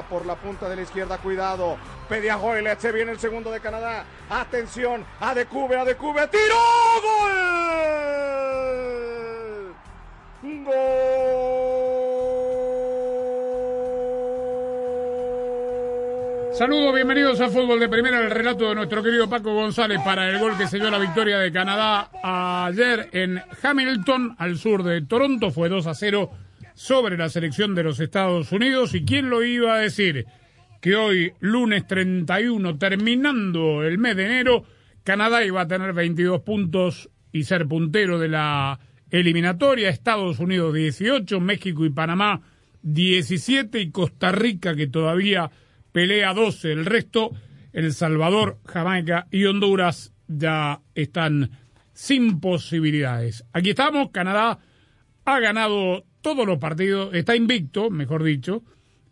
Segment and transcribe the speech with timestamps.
[0.00, 1.18] Por la punta de la izquierda.
[1.18, 1.76] Cuidado.
[2.08, 2.74] Pedia Hoyle.
[2.78, 4.06] Se viene el segundo de Canadá.
[4.30, 5.04] Atención.
[5.20, 6.26] A de Cube, a de Cube.
[6.28, 6.54] ¡Tiro!
[7.02, 7.34] ¡Gol!
[10.64, 11.42] ¡Gol!
[16.54, 20.38] Saludos, bienvenidos a Fútbol de Primera, el relato de nuestro querido Paco González para el
[20.38, 25.50] gol que selló la victoria de Canadá ayer en Hamilton, al sur de Toronto.
[25.50, 26.30] Fue 2 a 0
[26.82, 28.92] sobre la selección de los Estados Unidos.
[28.96, 30.26] ¿Y quién lo iba a decir?
[30.80, 34.64] Que hoy, lunes 31, terminando el mes de enero,
[35.04, 38.80] Canadá iba a tener 22 puntos y ser puntero de la
[39.12, 39.90] eliminatoria.
[39.90, 42.42] Estados Unidos 18, México y Panamá
[42.82, 45.52] 17 y Costa Rica que todavía
[45.92, 46.72] pelea 12.
[46.72, 47.30] El resto,
[47.72, 51.48] El Salvador, Jamaica y Honduras ya están
[51.92, 53.44] sin posibilidades.
[53.52, 54.58] Aquí estamos, Canadá
[55.24, 58.62] ha ganado todos los partidos, está invicto, mejor dicho,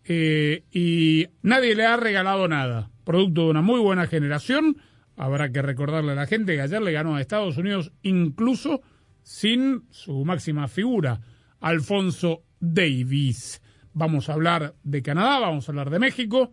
[0.05, 2.91] eh, y nadie le ha regalado nada.
[3.05, 4.77] Producto de una muy buena generación.
[5.16, 8.81] Habrá que recordarle a la gente que ayer le ganó a Estados Unidos incluso
[9.22, 11.20] sin su máxima figura,
[11.61, 13.60] Alfonso Davis.
[13.92, 16.53] Vamos a hablar de Canadá, vamos a hablar de México.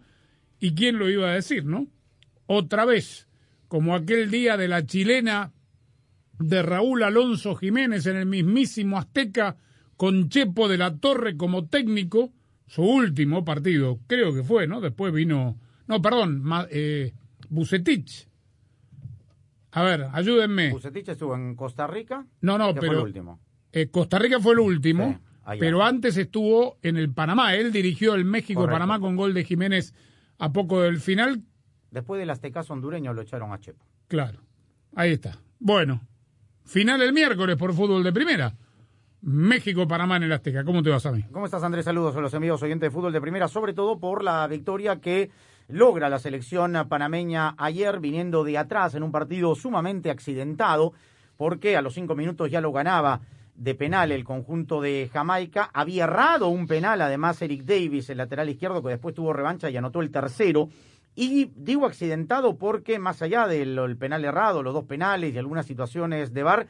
[0.60, 1.88] ¿Y quién lo iba a decir, no?
[2.48, 3.28] Otra vez,
[3.68, 5.54] como aquel día de la chilena
[6.40, 9.58] de Raúl Alonso Jiménez en el mismísimo Azteca,
[9.98, 12.32] con Chepo de la Torre como técnico,
[12.68, 14.80] su último partido, creo que fue, ¿no?
[14.82, 17.14] Después vino, no, perdón, eh,
[17.50, 18.28] Bucetich.
[19.72, 20.72] A ver, ayúdenme.
[20.72, 22.26] Bucetich estuvo en Costa Rica.
[22.42, 23.40] No, no, fue pero el último.
[23.72, 25.20] eh, Costa Rica fue el último,
[25.50, 27.56] Sí, pero antes estuvo en el Panamá.
[27.56, 29.94] Él dirigió el México-Panamá con gol de Jiménez
[30.40, 31.42] a poco del final.
[31.90, 33.86] Después del aztecaso hondureño lo echaron a Chepo.
[34.10, 34.42] Claro,
[34.94, 35.40] ahí está.
[35.60, 36.02] Bueno,
[36.66, 38.58] final el miércoles por fútbol de primera.
[39.22, 40.64] México-Panamá en el Azteca.
[40.64, 41.24] ¿Cómo te vas a mí?
[41.32, 41.86] ¿Cómo estás, Andrés?
[41.86, 45.32] Saludos a los amigos oyentes de fútbol de primera, sobre todo por la victoria que
[45.68, 50.94] logra la selección panameña ayer, viniendo de atrás en un partido sumamente accidentado,
[51.36, 53.22] porque a los cinco minutos ya lo ganaba
[53.56, 55.70] de penal el conjunto de Jamaica.
[55.74, 59.78] Había errado un penal, además, Eric Davis, el lateral izquierdo, que después tuvo revancha y
[59.78, 60.70] anotó el tercero.
[61.16, 65.66] Y digo accidentado porque, más allá del el penal errado, los dos penales y algunas
[65.66, 66.68] situaciones de VAR,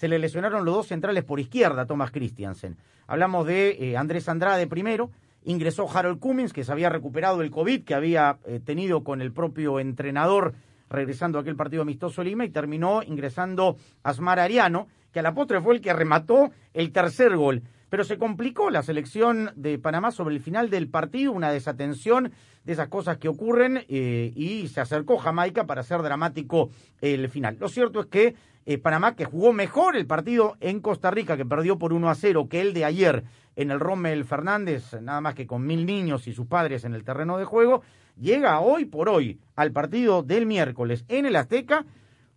[0.00, 2.78] se le lesionaron los dos centrales por izquierda Thomas Christiansen.
[3.06, 5.10] Hablamos de eh, Andrés Andrade primero,
[5.44, 9.30] ingresó Harold Cummins, que se había recuperado el COVID que había eh, tenido con el
[9.30, 10.54] propio entrenador
[10.88, 15.60] regresando a aquel partido amistoso Lima, y terminó ingresando Asmar Ariano, que a la postre
[15.60, 17.62] fue el que remató el tercer gol.
[17.90, 22.32] Pero se complicó la selección de Panamá sobre el final del partido, una desatención
[22.64, 27.56] de esas cosas que ocurren, eh, y se acercó Jamaica para hacer dramático el final.
[27.58, 28.34] Lo cierto es que
[28.66, 32.14] eh, Panamá, que jugó mejor el partido en Costa Rica, que perdió por 1 a
[32.14, 33.24] 0, que el de ayer
[33.56, 37.04] en el Rommel Fernández, nada más que con mil niños y sus padres en el
[37.04, 37.82] terreno de juego,
[38.18, 41.84] llega hoy por hoy al partido del miércoles en el Azteca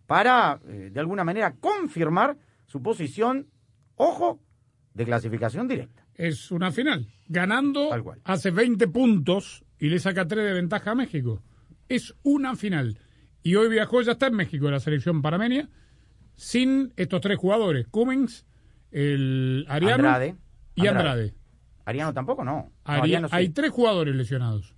[0.06, 2.36] para, eh, de alguna manera, confirmar
[2.66, 3.46] su posición,
[3.96, 4.40] ojo,
[4.94, 6.06] de clasificación directa.
[6.14, 7.06] Es una final.
[7.28, 7.90] Ganando
[8.24, 11.42] hace 20 puntos y le saca 3 de ventaja a México.
[11.88, 12.98] Es una final.
[13.42, 15.68] Y hoy viajó, ya está en México la selección panameña,
[16.34, 17.86] sin estos tres jugadores.
[17.88, 18.46] Cummings,
[18.90, 20.36] el Ariano Andrade.
[20.74, 21.08] y Andrade.
[21.10, 21.34] Andrade.
[21.84, 22.52] Ariano tampoco, no.
[22.52, 23.36] No, Ari- Ariano sí.
[23.36, 24.74] Hay tres jugadores lesionados.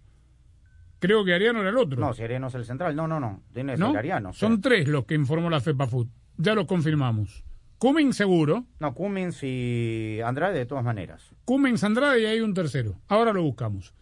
[0.98, 2.00] Creo que Ariano era el otro.
[2.00, 2.96] No, si Ariano es el central.
[2.96, 3.42] No, no, no.
[3.52, 3.90] Tiene ¿No?
[3.96, 4.32] Ariano.
[4.32, 4.40] sí.
[4.40, 6.08] Son tres los que informó la FEPA Food.
[6.38, 7.44] Ya los confirmamos.
[7.78, 8.64] Cummings seguro.
[8.80, 11.30] No, Cummins y Andrade de todas maneras.
[11.44, 12.98] Cummings Andrade y hay un tercero.
[13.08, 13.94] Ahora lo buscamos.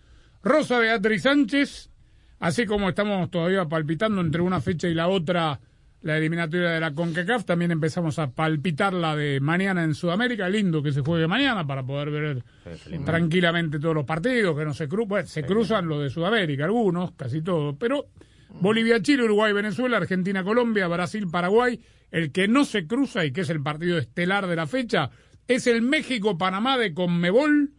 [0.44, 1.90] Rosa Beatriz Sánchez,
[2.38, 5.58] así como estamos todavía palpitando entre una fecha y la otra
[6.02, 10.50] la eliminatoria de la CONCACAF, también empezamos a palpitar la de mañana en Sudamérica.
[10.50, 12.44] Lindo que se juegue mañana para poder ver
[12.76, 16.64] Sí, tranquilamente todos los partidos, que no se, cru bueno, se cruzan los de Sudamérica,
[16.64, 18.08] algunos, casi todos, pero
[18.60, 21.80] Bolivia, Chile, Uruguay, Venezuela, Argentina, Colombia, Brasil, Paraguay.
[22.10, 25.10] El que no se cruza y que es el partido estelar de la fecha
[25.48, 27.70] es el México-Panamá de Conmebol,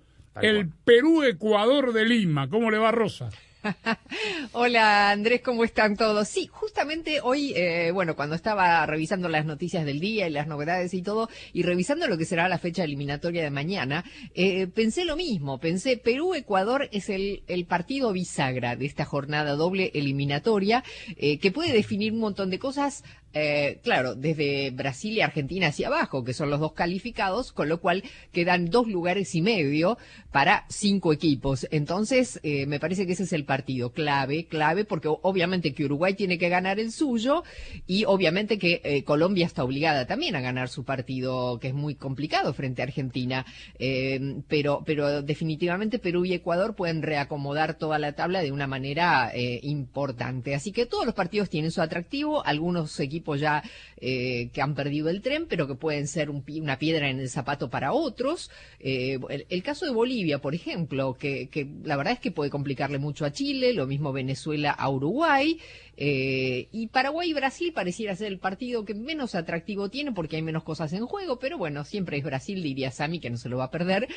[0.42, 2.50] el Perú-Ecuador de Lima.
[2.50, 3.30] ¿Cómo le va Rosa?
[4.52, 6.28] Hola Andrés, ¿cómo están todos?
[6.28, 10.94] Sí, justamente hoy, eh, bueno, cuando estaba revisando las noticias del día y las novedades
[10.94, 14.04] y todo, y revisando lo que será la fecha eliminatoria de mañana,
[14.34, 19.92] eh, pensé lo mismo, pensé Perú-Ecuador es el, el, partido bisagra de esta jornada doble
[19.96, 20.84] eliminatoria,
[21.18, 23.04] eh, que puede definir un montón de cosas
[23.38, 27.82] eh, claro, desde Brasil y Argentina hacia abajo, que son los dos calificados, con lo
[27.82, 28.02] cual
[28.32, 29.98] quedan dos lugares y medio
[30.32, 31.68] para cinco equipos.
[31.70, 36.14] Entonces, eh, me parece que ese es el partido clave, clave, porque obviamente que Uruguay
[36.14, 37.44] tiene que ganar el suyo
[37.88, 41.96] y obviamente que eh, Colombia está obligada también a ganar su partido, que es muy
[41.96, 43.46] complicado frente a Argentina.
[44.48, 50.56] Pero, pero definitivamente Perú y Ecuador pueden reacomodar toda la tabla de una manera importante.
[50.56, 53.64] Así que todos los partidos tienen su atractivo, algunos equipos ya
[53.98, 57.30] eh, que han perdido el tren, pero que pueden ser un, una piedra en el
[57.30, 58.52] zapato para otros.
[58.80, 59.18] Eh,
[59.50, 61.50] el, caso de Bolivia, por ejemplo, que,
[61.84, 65.60] la verdad es que puede complicarle mucho a Chile, lo mismo Venezuela a Uruguay.
[65.98, 70.42] Eh, y Paraguay y Brasil pareciera ser el partido que menos atractivo tiene porque hay
[70.42, 73.58] menos cosas en juego, pero bueno, siempre es Brasil, diría Sami, que no se lo
[73.58, 74.10] va a perder.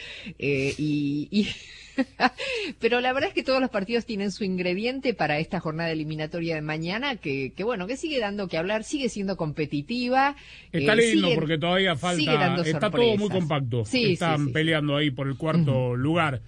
[2.79, 6.55] Pero la verdad es que todos los partidos tienen su ingrediente para esta jornada eliminatoria
[6.55, 10.35] de mañana, que, que bueno, que sigue dando que hablar, sigue siendo competitiva.
[10.73, 13.85] Está eh, lindo sigue, porque todavía falta, está todo muy compacto.
[13.85, 14.53] Sí, Están sí, sí.
[14.53, 15.97] peleando ahí por el cuarto uh -huh.
[15.97, 16.43] lugar.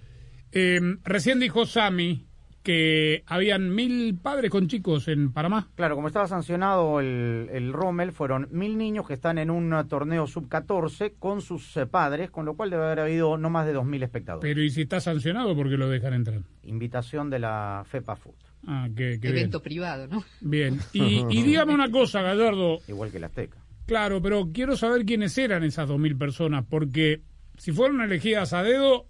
[0.51, 2.25] Eh, recién dijo Sami
[2.63, 5.69] que habían mil padres con chicos en Panamá.
[5.75, 10.27] Claro, como estaba sancionado el, el Rommel, fueron mil niños que están en un torneo
[10.27, 13.85] sub-14 con sus eh, padres, con lo cual debe haber habido no más de dos
[13.85, 14.47] mil espectadores.
[14.47, 16.41] Pero ¿y si está sancionado, por qué lo dejan entrar?
[16.63, 18.50] Invitación de la FEPA Food.
[18.67, 19.63] Ah, qué, qué Evento bien.
[19.63, 20.23] privado, ¿no?
[20.41, 20.79] Bien.
[20.93, 22.79] Y, y dígame una cosa, Gallardo.
[22.87, 23.57] Igual que la Azteca.
[23.87, 27.21] Claro, pero quiero saber quiénes eran esas dos mil personas, porque
[27.57, 29.07] si fueron elegidas a dedo,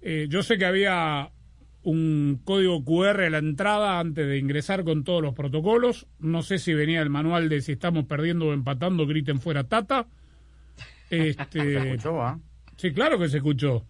[0.00, 1.30] eh, yo sé que había
[1.84, 6.06] un código QR a la entrada antes de ingresar con todos los protocolos.
[6.18, 10.06] No sé si venía el manual de si estamos perdiendo o empatando, griten fuera Tata.
[11.10, 12.40] Este, ¿Se escuchó, ¿ah?
[12.76, 13.84] Sí, claro que se escuchó.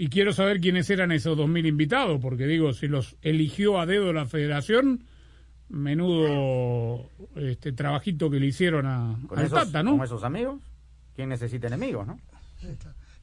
[0.00, 4.12] Y quiero saber quiénes eran esos 2.000 invitados, porque digo, si los eligió a dedo
[4.12, 5.02] la federación,
[5.68, 9.96] menudo este trabajito que le hicieron a, ¿Con al esos, Tata, ¿no?
[9.96, 10.60] ¿Con esos amigos?
[11.16, 12.18] ¿Quién necesita enemigos, no?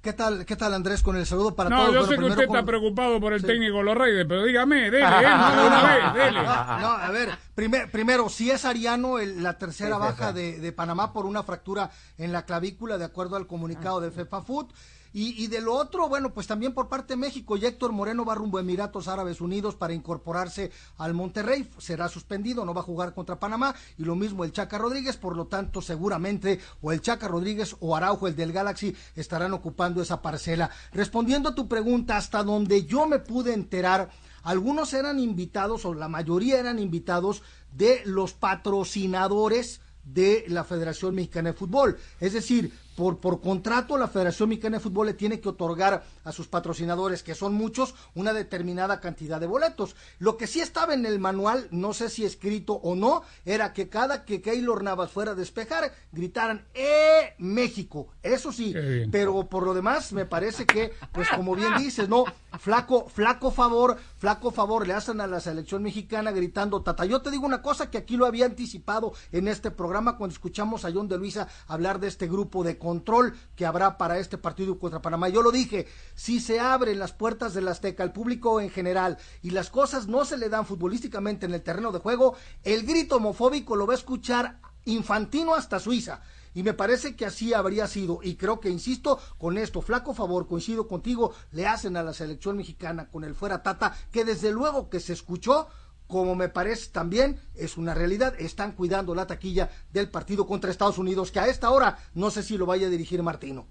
[0.01, 1.93] ¿Qué tal, ¿Qué tal Andrés con el saludo para no, todos?
[1.93, 4.91] yo Bueno, sé que usted con- está preocupado por el técnico los Reyes, pero dígame,
[4.91, 6.41] dele, eh, no, de una vez, dele.
[6.43, 6.47] No,
[6.91, 11.11] a ver, primer- primero, si es Ariano el- la tercera Sí, baja de, de Panamá
[11.13, 14.67] por una fractura en la clavícula, de acuerdo al comunicado de FEPA Food.
[15.15, 18.25] Y, y de lo otro, bueno, pues también por parte de México, y Héctor Moreno
[18.25, 22.83] va rumbo a Emiratos Árabes Unidos para incorporarse al Monterrey, será suspendido, no va a
[22.83, 26.99] jugar contra Panamá, y lo mismo el Chaca Rodríguez, por lo tanto, seguramente o el
[26.99, 30.69] Chaca Rodríguez o Araujo, el del Galaxy, estarán ocupando esa parcela.
[30.91, 34.09] Respondiendo a tu pregunta, hasta donde yo me pude enterar,
[34.43, 37.41] algunos eran invitados, o la mayoría eran invitados
[37.71, 41.97] de los patrocinadores de la Federación Mexicana de Fútbol.
[42.19, 46.31] Es decir, por, por contrato la Federación Mexicana de Fútbol le tiene que otorgar a
[46.31, 49.95] sus patrocinadores, que son muchos, una determinada cantidad de boletos.
[50.19, 53.89] Lo que sí estaba en el manual, no sé si escrito o no, era que
[53.89, 58.07] cada que Keylor Navas fuera a despejar, gritaran ¡Eh, México!
[58.23, 58.73] Eso sí,
[59.11, 62.25] pero por lo demás me parece que, pues como bien dices, no,
[62.59, 67.05] flaco, flaco favor, flaco favor le hacen a la selección mexicana gritando Tata.
[67.05, 70.85] Yo te digo una cosa que aquí lo había anticipado en este programa cuando escuchamos
[70.85, 74.77] a John de Luisa hablar de este grupo de control que habrá para este partido
[74.77, 75.27] contra Panamá.
[75.29, 79.49] Yo lo dije, si se abren las puertas del Azteca al público en general y
[79.49, 83.75] las cosas no se le dan futbolísticamente en el terreno de juego, el grito homofóbico
[83.75, 86.21] lo va a escuchar infantino hasta Suiza.
[86.53, 88.19] Y me parece que así habría sido.
[88.21, 92.55] Y creo que, insisto, con esto, flaco favor, coincido contigo, le hacen a la selección
[92.55, 95.67] mexicana con el fuera Tata, que desde luego que se escuchó,
[96.07, 100.97] como me parece también, es una realidad, están cuidando la taquilla del partido contra Estados
[100.97, 103.67] Unidos, que a esta hora no sé si lo vaya a dirigir Martino.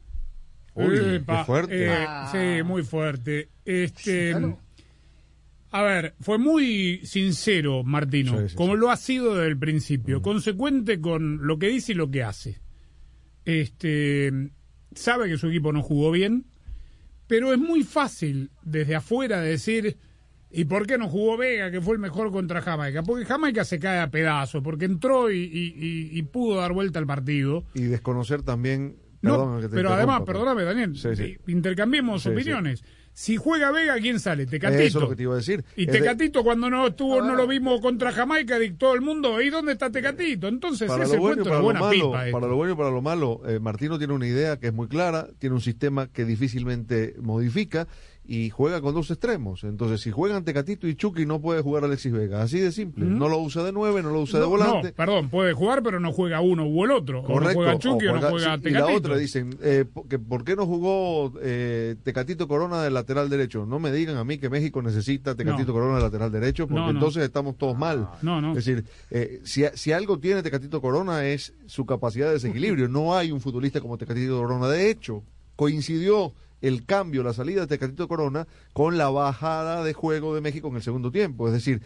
[0.74, 1.84] Uy, Epa, qué fuerte.
[1.86, 2.28] eh, Ah.
[2.32, 3.50] Sí, muy fuerte.
[3.64, 4.58] Este, claro.
[5.70, 8.78] A ver, fue muy sincero Martino, Sí, sí, como sí.
[8.80, 12.60] lo ha sido desde el principio, consecuente con lo que dice y lo que hace.
[13.44, 14.32] Este,
[14.94, 16.46] sabe que su equipo no jugó bien,
[17.26, 19.96] pero es muy fácil desde afuera decir,
[20.54, 23.02] ¿y por qué no jugó Vega, que fue el mejor contra Jamaica?
[23.02, 26.98] Porque Jamaica se cae a pedazos, porque entró y, y- y- y pudo dar vuelta
[26.98, 27.64] al partido.
[27.74, 28.96] Y desconocer también.
[29.22, 31.22] No, perdón que te pero además, perdóname, Daniel, Sí, sí.
[31.22, 32.84] eh, intercambiemos Sí, opiniones.
[33.16, 34.44] Si juega Vega, ¿quién sale?
[34.44, 34.82] Tecatito.
[34.82, 35.64] Eso es lo que te iba a decir.
[35.76, 39.40] Y Es de- Tecatito cuando no estuvo, no lo vimos contra Jamaica, dictó el mundo,
[39.40, 40.48] ¿y dónde está Tecatito?
[40.48, 42.24] Entonces para ese lo bueno para lo buena malo, pipa.
[42.32, 44.88] para lo bueno y para lo malo, eh, Martino tiene una idea que es muy
[44.88, 47.86] clara, tiene un sistema que difícilmente modifica
[48.26, 49.64] y juega con dos extremos.
[49.64, 52.42] Entonces, si juegan Tecatito y Chucky, no puede jugar Alexis Vega.
[52.42, 53.04] Así de simple.
[53.04, 54.88] No lo usa de nueve, no lo usa de volante.
[54.88, 57.20] no, perdón, puede jugar, pero no juega uno u el otro.
[57.20, 57.48] O Correcto.
[57.48, 58.88] no juega Chucky o, no juega- sí, y Tecatito.
[58.90, 63.66] la otra dicen, eh, que ¿por qué no jugó eh, Tecatito Corona de lateral derecho?
[63.66, 65.72] No me digan a mí que México necesita Tecatito No.
[65.74, 68.08] Corona de lateral derecho, porque entonces estamos todos mal.
[68.22, 68.50] No, no.
[68.56, 72.88] Es decir, eh, si, si algo tiene Tecatito Corona es su capacidad de desequilibrio.
[72.88, 74.68] No hay un futbolista como Tecatito Corona.
[74.68, 75.22] De hecho,
[75.56, 76.32] coincidió
[76.66, 80.76] el cambio, la salida de Tecatito Corona con la bajada de juego de México en
[80.76, 81.46] el segundo tiempo.
[81.46, 81.82] Es decir,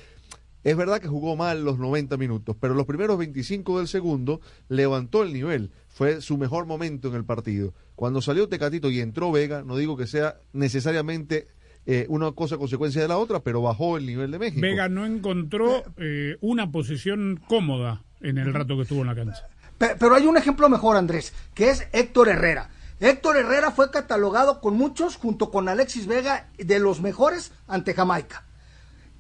[0.65, 5.23] es verdad que jugó mal los 90 minutos, pero los primeros 25 del segundo levantó
[5.23, 5.71] el nivel.
[5.89, 7.75] Fue su mejor momento en el partido.
[7.95, 11.49] Cuando salió Tecatito y entró Vega, no digo que sea necesariamente
[11.87, 14.61] eh, una cosa consecuencia de la otra, pero bajó el nivel de México.
[14.61, 19.49] Vega no encontró eh, una posición cómoda en el rato que estuvo en la cancha.
[19.79, 22.69] Pe- Pero hay un ejemplo mejor, Andrés, que es Héctor Herrera.
[23.01, 28.45] Héctor Herrera fue catalogado con muchos, junto con Alexis Vega, de los mejores ante Jamaica.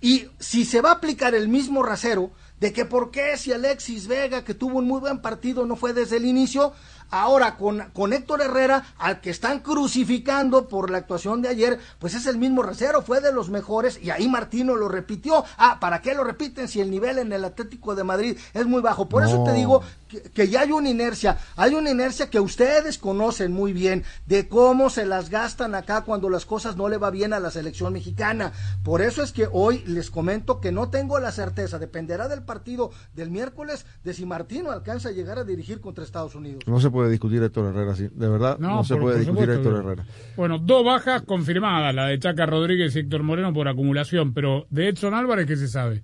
[0.00, 2.30] Y si se va a aplicar el mismo rasero
[2.60, 5.92] de que por qué si Alexis Vega, que tuvo un muy buen partido, no fue
[5.92, 6.72] desde el inicio,
[7.10, 12.14] ahora con, con Héctor Herrera, al que están crucificando por la actuación de ayer, pues
[12.14, 15.44] es el mismo rasero, fue de los mejores y ahí Martino lo repitió.
[15.56, 18.82] Ah, ¿para qué lo repiten si el nivel en el Atlético de Madrid es muy
[18.82, 19.08] bajo?
[19.08, 22.98] Por eso te digo que, que ya hay una inercia, hay una inercia que ustedes
[22.98, 27.10] conocen muy bien de cómo se las gastan acá cuando las cosas no le va
[27.10, 28.52] bien a la selección mexicana.
[28.82, 32.90] Por eso es que hoy les comento que no tengo la certeza, dependerá del partido
[33.14, 36.62] del miércoles de si Martino alcanza a llegar a dirigir contra Estados Unidos.
[36.66, 38.08] No se puede discutir Héctor Herrera así.
[38.12, 40.06] De verdad, no, se por- puede por discutir supuesto Héctor Herrera.
[40.36, 44.88] Bueno, dos bajas confirmadas, la de Chaca Rodríguez y Héctor Moreno por acumulación, pero de
[44.88, 46.02] Edson Álvarez, ¿qué se sabe?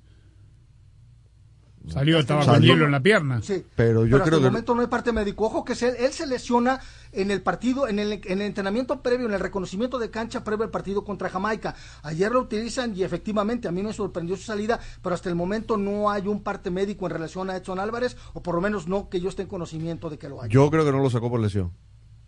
[1.87, 3.43] Salió, estaba con hielo en la pierna.
[3.43, 5.45] Sí, Pero yo hasta creo el que- momento no hay parte médico.
[5.45, 6.81] Ojo que se- él se lesiona
[7.13, 10.65] en el partido, en el, en el entrenamiento previo, en el reconocimiento de cancha previo
[10.65, 11.75] al partido contra Jamaica.
[12.03, 15.77] Ayer lo utilizan y efectivamente a mí me sorprendió su salida, pero hasta el momento
[15.77, 19.09] no hay un parte médico en relación a Edson Álvarez, o por lo menos no
[19.11, 20.51] que yo esté en conocimiento de que lo haya.
[20.53, 21.73] Yo creo que no lo sacó por lesión.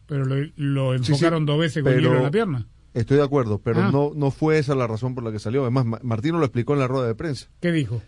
[0.07, 2.69] Pero lo, lo Sí, sí, enfocaron dos veces con pero- hielo en la pierna.
[2.95, 3.91] Estoy de acuerdo, pero Ah.
[3.93, 5.63] no, no fue esa la razón por la que salió.
[5.63, 7.49] Además, Ma- Martino lo explicó en la rueda de prensa.
[7.61, 8.01] ¿Qué dijo?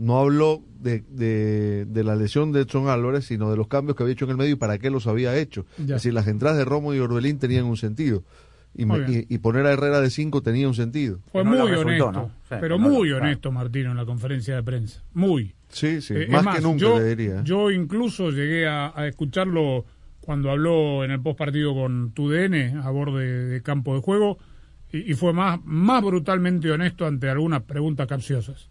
[0.00, 4.02] No habló de, de, de la lesión de Edson Álvarez, sino de los cambios que
[4.02, 5.66] había hecho en el medio y para qué los había hecho.
[5.76, 5.82] Ya.
[5.96, 8.24] Es decir, las entradas de Romo y Orbelín tenían un sentido.
[8.74, 9.26] Y, Muy me- bien.
[9.28, 11.18] y- y poner a Herrera de 5 tenía un sentido.
[11.30, 12.28] Fue no muy resultó, honesto, ¿no?
[12.48, 15.02] Sí, pero no muy honesto Martino en la conferencia de prensa.
[15.12, 15.54] Muy.
[15.68, 17.34] Sí, sí, Eh, más, que nunca yo, le diría.
[17.40, 17.42] ¿eh?
[17.44, 19.84] yo incluso llegué a, a escucharlo
[20.20, 24.38] cuando habló en el postpartido con TUDN a borde de campo de juego
[24.92, 28.70] y, y fue más, más brutalmente honesto ante algunas preguntas capciosas.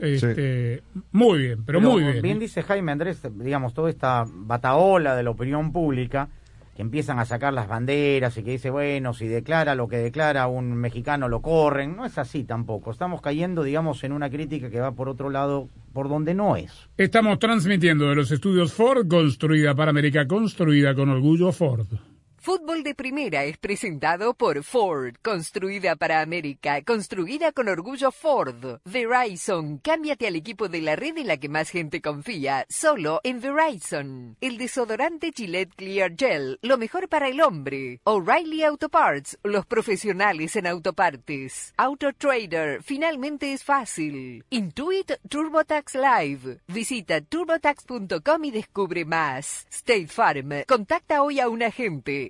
[0.00, 2.24] Este, Muy bien, pero, muy bien.
[2.24, 2.38] ¿eh?
[2.38, 6.28] dice Jaime Andrés, digamos, toda esta bataola de la opinión pública,
[6.74, 10.46] que empiezan a sacar las banderas y que dice, bueno, si declara lo que declara
[10.46, 11.96] un mexicano lo corren.
[11.96, 12.90] No es así tampoco.
[12.90, 16.88] Estamos cayendo, digamos, en una crítica que va por otro lado, por donde no es.
[16.96, 21.86] Estamos transmitiendo de los estudios Ford, construida para América, construida con orgullo Ford.
[22.42, 28.80] Fútbol de Primera es presentado por Ford, construida para América, construida con orgullo Ford.
[28.86, 33.42] Verizon, cámbiate al equipo de la red en la que más gente confía, solo en
[33.42, 34.38] Verizon.
[34.40, 38.00] El desodorante Gillette Clear Gel, lo mejor para el hombre.
[38.04, 41.74] O'Reilly Auto Parts, los profesionales en autopartes.
[41.76, 44.46] Auto Trader, finalmente es fácil.
[44.48, 46.60] Intuit TurboTax Live.
[46.68, 49.66] Visita turbotax.com y descubre más.
[49.68, 52.29] State Farm, contacta hoy a un agente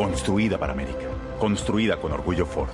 [0.00, 1.10] Construida para América.
[1.38, 2.70] Construida con orgullo Ford.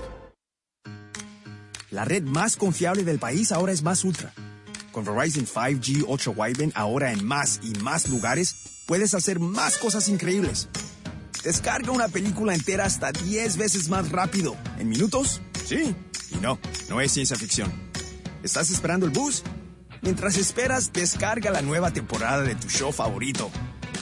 [1.91, 4.33] La red más confiable del país ahora es Más Ultra.
[4.93, 10.09] Con Verizon 5G Ultra Wideband ahora en más y más lugares, puedes hacer más cosas
[10.09, 10.69] increíbles.
[11.43, 14.55] Descarga una película entera hasta 10 veces más rápido.
[14.79, 15.41] ¿En minutos?
[15.65, 15.97] Sí.
[16.31, 17.73] Y no, no es ciencia ficción.
[18.45, 19.43] ¿Estás esperando el bus?
[20.01, 23.51] Mientras esperas, descarga la nueva temporada de tu show favorito.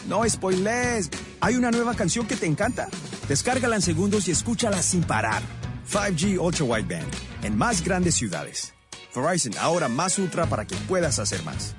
[0.08, 1.10] No spoilers.
[1.40, 2.88] ¿Hay una nueva canción que te encanta?
[3.28, 5.42] Descárgala en segundos y escúchala sin parar.
[5.90, 7.12] 5G Ultra Wideband.
[7.42, 8.74] en más grandes ciudades.
[9.14, 11.74] Verizon, ahora más ultra para que puedas hacer más.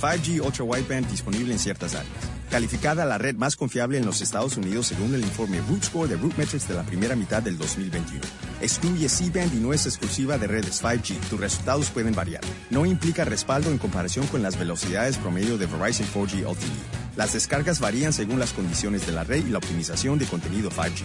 [0.00, 2.12] 5G Ultra Wideband disponible en ciertas áreas.
[2.50, 6.16] Calificada la red más confiable en los Estados Unidos según el informe Root Score de
[6.16, 8.20] RootMetrics de la primera mitad del 2021.
[8.60, 11.18] Excluye C-Band y no es exclusiva de redes 5G.
[11.30, 12.42] Tus resultados pueden variar.
[12.70, 17.03] No implica respaldo en comparación con las velocidades promedio de Verizon 4G LTE.
[17.16, 21.04] Las descargas varían según las condiciones de la red y la optimización de contenido 5G.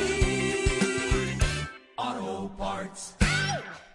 [2.61, 3.20] parts.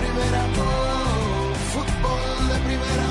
[0.00, 0.42] Primera,
[1.72, 3.06] fútbol de primera,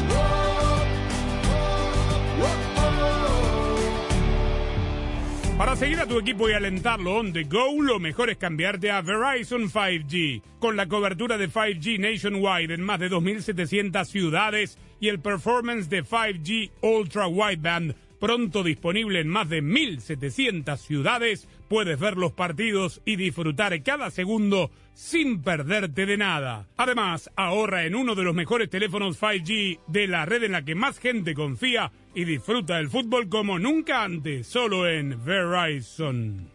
[5.57, 9.01] Para seguir a tu equipo y alentarlo on the go, lo mejor es cambiarte a
[9.01, 10.41] Verizon 5G.
[10.57, 16.05] Con la cobertura de 5G nationwide en más de 2.700 ciudades y el performance de
[16.05, 23.15] 5G Ultra Wideband pronto disponible en más de 1.700 ciudades, puedes ver los partidos y
[23.15, 26.67] disfrutar cada segundo sin perderte de nada.
[26.75, 30.75] Además, ahorra en uno de los mejores teléfonos 5G de la red en la que
[30.75, 36.49] más gente confía y disfruta del fútbol como nunca antes, solo en Verizon.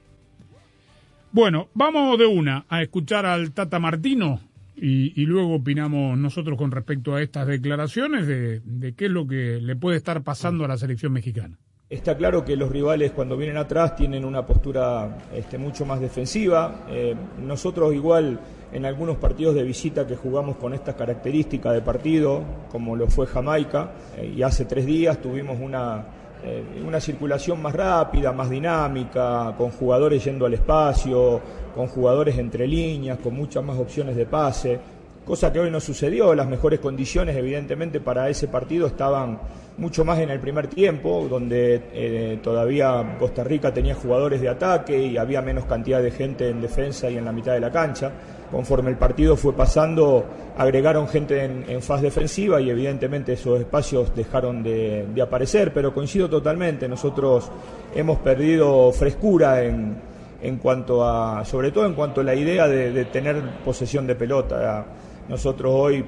[1.32, 4.40] Bueno, vamos de una a escuchar al Tata Martino
[4.76, 9.60] y, luego opinamos nosotros con respecto a estas declaraciones de, de qué es lo que
[9.60, 11.58] le puede estar pasando a la selección mexicana.
[11.90, 16.86] Está claro que los rivales cuando vienen atrás tienen una postura este, mucho más defensiva.
[16.88, 18.40] Eh, nosotros igual
[18.72, 22.42] en algunos partidos de visita que jugamos con estas características de partido,
[22.72, 26.06] como lo fue Jamaica, eh, y hace tres días tuvimos una,
[26.42, 31.38] eh, una circulación más rápida, más dinámica, con jugadores yendo al espacio,
[31.74, 34.80] con jugadores entre líneas, con muchas más opciones de pase,
[35.24, 36.34] cosa que hoy no sucedió.
[36.34, 39.38] Las mejores condiciones, evidentemente, para ese partido estaban
[39.76, 44.96] mucho más en el primer tiempo, donde eh, todavía Costa Rica tenía jugadores de ataque
[44.96, 48.12] y había menos cantidad de gente en defensa y en la mitad de la cancha.
[48.50, 50.24] Conforme el partido fue pasando,
[50.56, 56.28] agregaron gente en, en fase defensiva y evidentemente esos espacios dejaron de, aparecer, pero coincido
[56.28, 57.50] totalmente, nosotros
[57.94, 59.96] hemos perdido frescura en,
[60.40, 64.14] en cuanto a, sobre todo en cuanto a la idea de, de tener posesión de
[64.14, 64.86] pelota.
[65.28, 66.04] Nosotros hoy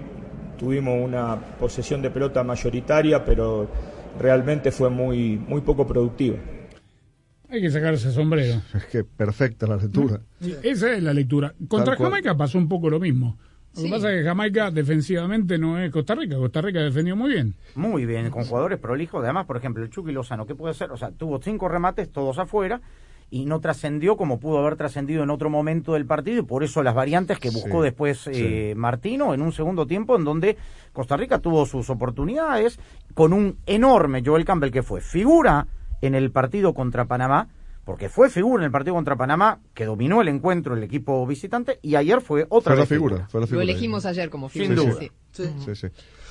[0.58, 3.68] tuvimos una posesión de pelota mayoritaria, pero
[4.18, 6.36] realmente fue muy, muy poco productiva.
[7.48, 8.60] Hay que sacarse sombrero.
[8.74, 10.20] Es que perfecta la lectura.
[10.62, 11.54] Esa es la lectura.
[11.68, 11.96] Contra.
[11.96, 13.38] Jamaica pasó un poco lo mismo.
[13.74, 13.84] Lo Sí.
[13.84, 16.36] que pasa es que Jamaica defensivamente no es Costa Rica.
[16.36, 17.54] Costa Rica defendió muy bien.
[17.74, 19.22] Muy bien, con jugadores prolijos.
[19.22, 20.90] Además, por ejemplo, el Chucky Lozano, ¿qué puede hacer?
[20.90, 22.80] O sea, tuvo cinco remates, todos afuera,
[23.30, 26.82] y no trascendió como pudo haber trascendido en otro momento del partido, y por eso
[26.82, 30.56] las variantes que buscó Sí, después eh, Martino en un segundo tiempo, en donde
[30.92, 32.78] Costa Rica tuvo sus oportunidades,
[33.14, 35.66] con un enorme Joel Campbell que fue figura
[36.02, 37.48] en el partido contra Panamá,
[37.84, 41.78] porque fue figura en el partido contra Panamá, que dominó el encuentro el equipo visitante,
[41.82, 43.64] y ayer fue otra Fue la vez figura, fue la Lo figura.
[43.64, 44.82] elegimos ayer como Sin figura.
[44.82, 45.00] duda.
[45.32, 45.74] sí.
[45.74, 45.86] Sí.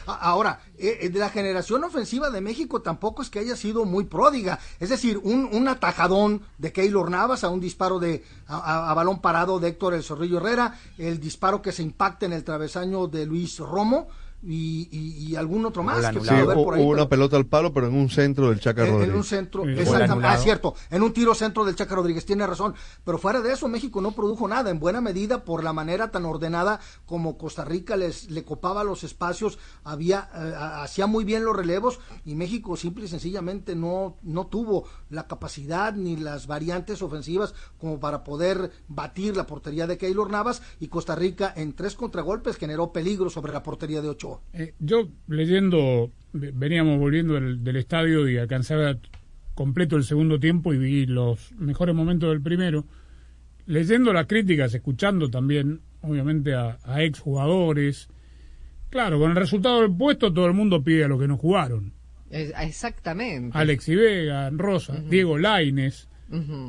[0.08, 4.06] Ahora, eh, eh, de la generación ofensiva de México tampoco es que haya sido muy
[4.06, 4.60] pródiga.
[4.80, 8.94] Es decir, un, un atajadón de Keylor Navas a un disparo de a, a- a
[8.94, 13.08] balón parado de Héctor El Zorrillo Herrera, el disparo que se impacta en el travesaño
[13.08, 14.08] de Luis Romo
[14.44, 16.06] y, y- y algún otro más.
[16.12, 18.50] que Sí, haber por ahí, hubo pero- una pelota al palo, pero en un centro
[18.50, 19.16] del Chaca en, en Rodríguez.
[19.18, 19.70] un centro, Sí.
[19.72, 20.34] exactamente, anulado.
[20.34, 23.68] ah, cierto, en un tiro centro del Chaca Rodríguez, tiene razón, pero fuera de eso
[23.68, 27.96] México no produjo nada, en buena medida por la manera tan ordenada como Costa Rica
[27.98, 32.76] les le copaba los espacios, había eh, ha- hacía muy bien los relevos y México
[32.78, 38.72] simple y sencillamente no no tuvo la capacidad ni las variantes ofensivas como para poder
[38.88, 43.52] batir la portería de Keylor Navas y Costa Rica en tres contragolpes generó peligro sobre
[43.54, 44.35] la portería de Ochoa.
[44.54, 48.98] Eh, yo leyendo, ve- veníamos volviendo del, del estadio y alcanzaba
[49.54, 52.86] completo el segundo tiempo y vi los mejores momentos del primero.
[53.68, 58.10] Leyendo las críticas, escuchando también, obviamente, a, a exjugadores.
[58.90, 61.94] Claro, con el resultado del puesto todo el mundo pide a los que no jugaron.
[62.30, 63.58] Exactamente.
[63.58, 66.08] Alex Vega, Rosa, Diego Laines.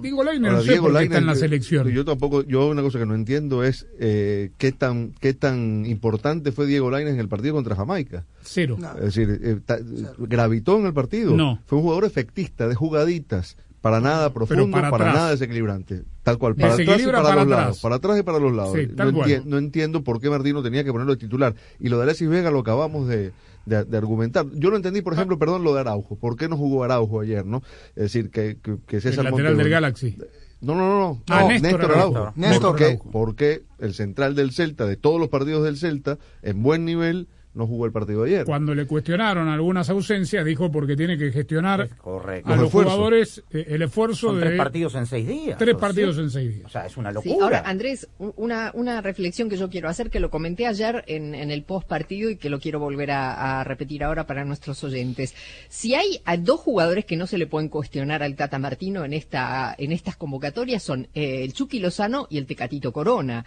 [0.02, 1.88] Diego Ahora, no sé Diego está en la Lainez, selección.
[1.88, 6.52] Yo tampoco, yo una cosa que no entiendo es eh, qué tan qué tan importante
[6.52, 8.24] fue Diego Lainez en el partido contra Jamaica.
[8.42, 8.76] Cero.
[8.98, 9.78] Es decir, eh, ta-
[10.18, 11.36] gravitó en el partido.
[11.36, 11.60] No.
[11.66, 15.14] Fue un jugador efectista, de jugaditas, para nada profundo, para para, atrás.
[15.16, 16.02] nada desequilibrante.
[16.22, 17.60] Tal cual, para atrás y para, para los atrás.
[17.60, 17.80] lados.
[17.80, 18.72] Para atrás y para los lados.
[18.76, 21.54] Sí, no, entien- no entiendo por qué Martino tenía que ponerlo de titular.
[21.78, 23.30] Y lo de Alexis Vega lo acabamos de,
[23.66, 24.46] de- de argumentar.
[24.54, 25.16] Yo no entendí, por Ah.
[25.16, 26.16] ejemplo, perdón, lo de Araujo.
[26.16, 27.62] ¿Por qué no jugó Araujo ayer, no?
[27.94, 30.16] Es decir, que, que, que César el lateral del Galaxy.
[30.60, 31.22] no, no, no, no.
[31.28, 32.16] Ah, No, Néstor Néstor, Araujo.
[32.16, 32.32] Araujo.
[32.36, 32.98] Néstor ¿Por qué?
[33.12, 37.66] Porque el central del Celta, de todos los partidos del Celta, en buen nivel, no
[37.66, 38.44] jugó el partido de ayer.
[38.46, 42.52] Cuando le cuestionaron algunas ausencias, dijo porque tiene que gestionar Correcto.
[42.52, 45.58] a Los jugadores eh, el esfuerzo Son de tres partidos en seis días.
[45.58, 45.80] tres ¿sí?
[45.80, 46.66] partidos en seis días.
[46.66, 47.44] O sea, es una Sí, locura.
[47.44, 51.50] ahora, Andrés, una, una reflexión que yo quiero hacer, que lo comenté ayer en, en
[51.50, 55.34] el post partido y que lo quiero volver a, a repetir ahora para nuestros oyentes.
[55.68, 59.12] Si hay a dos jugadores que no se le pueden cuestionar al Tata Martino en,
[59.14, 63.44] esta, en estas convocatorias, son eh, el Chucky Lozano y el Tecatito Corona.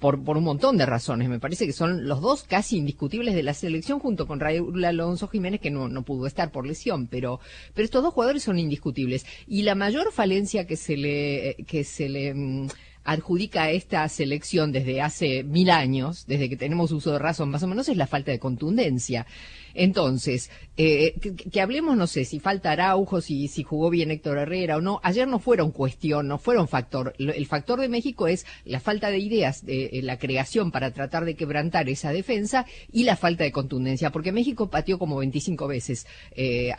[0.00, 1.28] Por, por un montón de razones.
[1.28, 5.28] Me parece que son los dos casi indiscutibles de la selección junto con Raúl Alonso
[5.28, 7.38] Jiménez, que no, no pudo estar por lesión, pero,
[7.74, 9.26] pero estos dos jugadores son indiscutibles.
[9.46, 12.68] Y la mayor falencia que se le, que se le mm,
[13.04, 17.62] adjudica a esta selección desde hace mil años, desde que tenemos uso de razón más
[17.62, 19.26] o menos, es la falta de contundencia.
[19.74, 24.76] Entonces, eh, que, hablemos, no sé, si falta Araujo, si, si jugó bien Héctor Herrera
[24.76, 27.14] o no, ayer no fueron cuestión, no fueron factor.
[27.18, 31.24] El factor de México es la falta de ideas, de, eh, la creación para tratar
[31.24, 36.06] de quebrantar esa defensa y la falta de contundencia, porque México pateó como 25 veces
[36.32, 36.72] eh,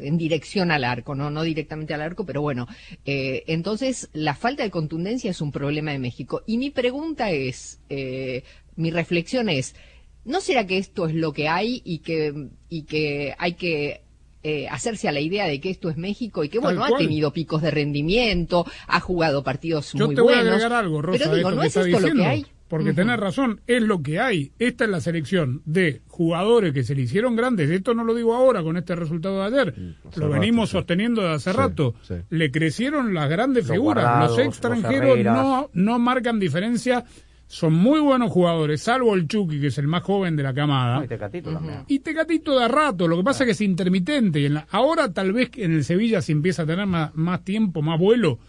[0.00, 2.66] en dirección al arco, no, no directamente al arco, pero bueno,
[3.04, 6.42] entonces la falta de contundencia es un problema de México.
[6.46, 8.44] Y mi pregunta es, eh,
[8.76, 9.74] mi reflexión es,
[10.24, 14.02] ¿no será que esto es lo que hay y que, y que hay que
[14.42, 17.32] eh, hacerse a la idea de que esto es México y que, bueno, ha tenido
[17.32, 20.54] picos de rendimiento, ha jugado partidos Yo muy te voy a buenos.
[20.54, 22.46] agregar algo, Rosa, pero digo, ¿no es esto lo que hay?
[22.68, 22.96] Porque Ujú.
[22.96, 24.50] tenés razón, es lo que hay.
[24.58, 27.70] Esta es la selección de jugadores que se le hicieron grandes.
[27.70, 29.74] Esto no lo digo ahora con este resultado de ayer.
[30.08, 31.94] hace Lo venimos sosteniendo de hace Sí, rato.
[32.02, 32.14] sí.
[32.30, 34.04] Le crecieron las grandes Los figuras.
[34.04, 37.04] Guardados, los extranjeros no, no marcan diferencia.
[37.48, 40.96] Son muy buenos jugadores, salvo el Chucky, que es el más joven de la camada.
[40.98, 41.84] No, y Tecatito también.
[41.86, 44.40] Y Tecatito da rato, lo que pasa es que es intermitente.
[44.40, 47.44] Y en la- ahora tal vez en el Sevilla se empieza a tener más, más
[47.44, 48.40] tiempo, más vuelo,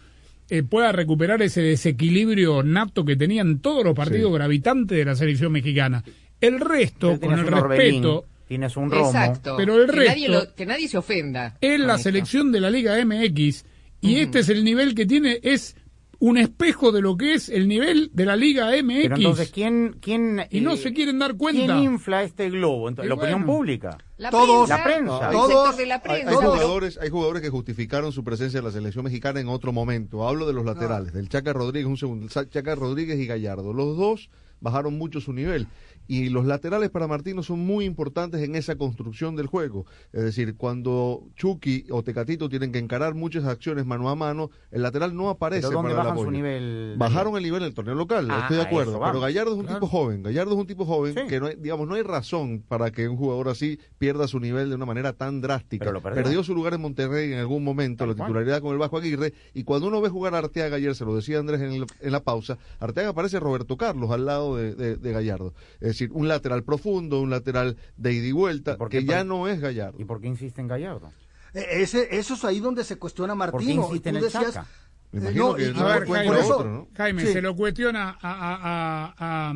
[0.50, 4.34] eh, pueda recuperar ese desequilibrio nato que tenía en todos los partidos Sí.
[4.34, 6.02] gravitantes de la selección mexicana.
[6.40, 9.06] El resto, con el respeto, Tienes un Romo.
[9.08, 9.56] Exacto.
[9.58, 11.58] Pero el que, nadie lo- que nadie se ofenda.
[11.60, 12.04] es la esto.
[12.04, 13.66] selección de la Liga MX
[14.00, 15.76] y este es el nivel que tiene, es
[16.20, 19.02] un espejo de lo que es el nivel de la Liga MX.
[19.02, 21.78] Pero entonces, ¿quién, quién, y no eh, se quieren dar ¿quién cuenta.
[21.78, 22.88] infla este globo?
[22.88, 23.98] Entonces, la opinión pública.
[24.16, 24.68] La Todos.
[24.68, 25.26] prensa, La prensa.
[25.26, 25.48] el Todos.
[25.48, 26.30] sector de la Hay, prensa.
[26.30, 30.26] hay jugadores, hay jugadores que justificaron su presencia en la selección mexicana en otro momento.
[30.26, 33.72] Hablo de los laterales, del Chaca Rodríguez, un segundo, Chaca Rodríguez y Gallardo.
[33.72, 34.28] Los dos
[34.60, 35.68] bajaron mucho su nivel.
[36.08, 39.84] Y los laterales para Martino son muy importantes en esa construcción del juego.
[40.12, 44.82] Es decir, cuando Chucky o Tecatito tienen que encarar muchas acciones mano a mano, el
[44.82, 46.94] lateral no aparece ¿Pero dónde para el su nivel?
[46.96, 48.92] Bajaron el nivel en el torneo local, Ah, estoy de acuerdo.
[48.92, 49.20] eso pero.
[49.20, 49.80] Gallardo es un Claro.
[49.80, 50.22] tipo joven.
[50.22, 53.18] Gallardo es un tipo joven que no hay, digamos, no hay razón para que un
[53.18, 55.84] jugador así pierda su nivel de una manera tan drástica.
[55.84, 56.42] Pero lo perdió.
[56.42, 59.34] su lugar en Monterrey en algún momento, la titularidad con el Vasco Aguirre.
[59.52, 62.12] Y cuando uno ve jugar a Arteaga ayer, se lo decía Andrés en, el- en
[62.12, 65.52] la pausa, Arteaga parece Roberto Carlos al lado de, de- de Gallardo.
[65.80, 69.60] Es decir, un lateral profundo, un lateral de ida y vuelta, que ya no es
[69.60, 70.00] Gallardo.
[70.00, 71.12] ¿Y por qué insiste en Gallardo?
[71.54, 73.82] Eh, Ese, eso es ahí donde se cuestiona a ¿Por qué Martino.
[73.84, 74.66] insiste Y en el decías, Chaca?
[75.12, 76.88] Me imagino que y- no y se por- encuentra por eso- otro, ¿no?
[76.94, 77.32] Jaime, Sí.
[77.32, 79.14] se lo cuestiona a, a, a,
[79.50, 79.54] a,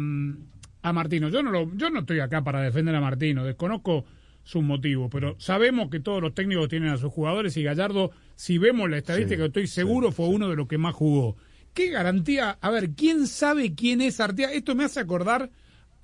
[0.89, 1.29] a Martino.
[1.29, 4.05] Yo no, lo, yo no estoy acá para defender a Martino, desconozco
[4.45, 8.59] sus motivos, pero sabemos que todos los técnicos tienen a sus jugadores y Gallardo, si
[8.59, 11.37] vemos la estadística, Sí, estoy seguro fue uno de los que más jugó.
[11.75, 12.59] ¿Qué garantía?
[12.61, 14.53] A ver, ¿quién sabe quién es Arteaga?
[14.53, 15.51] Esto me hace acordar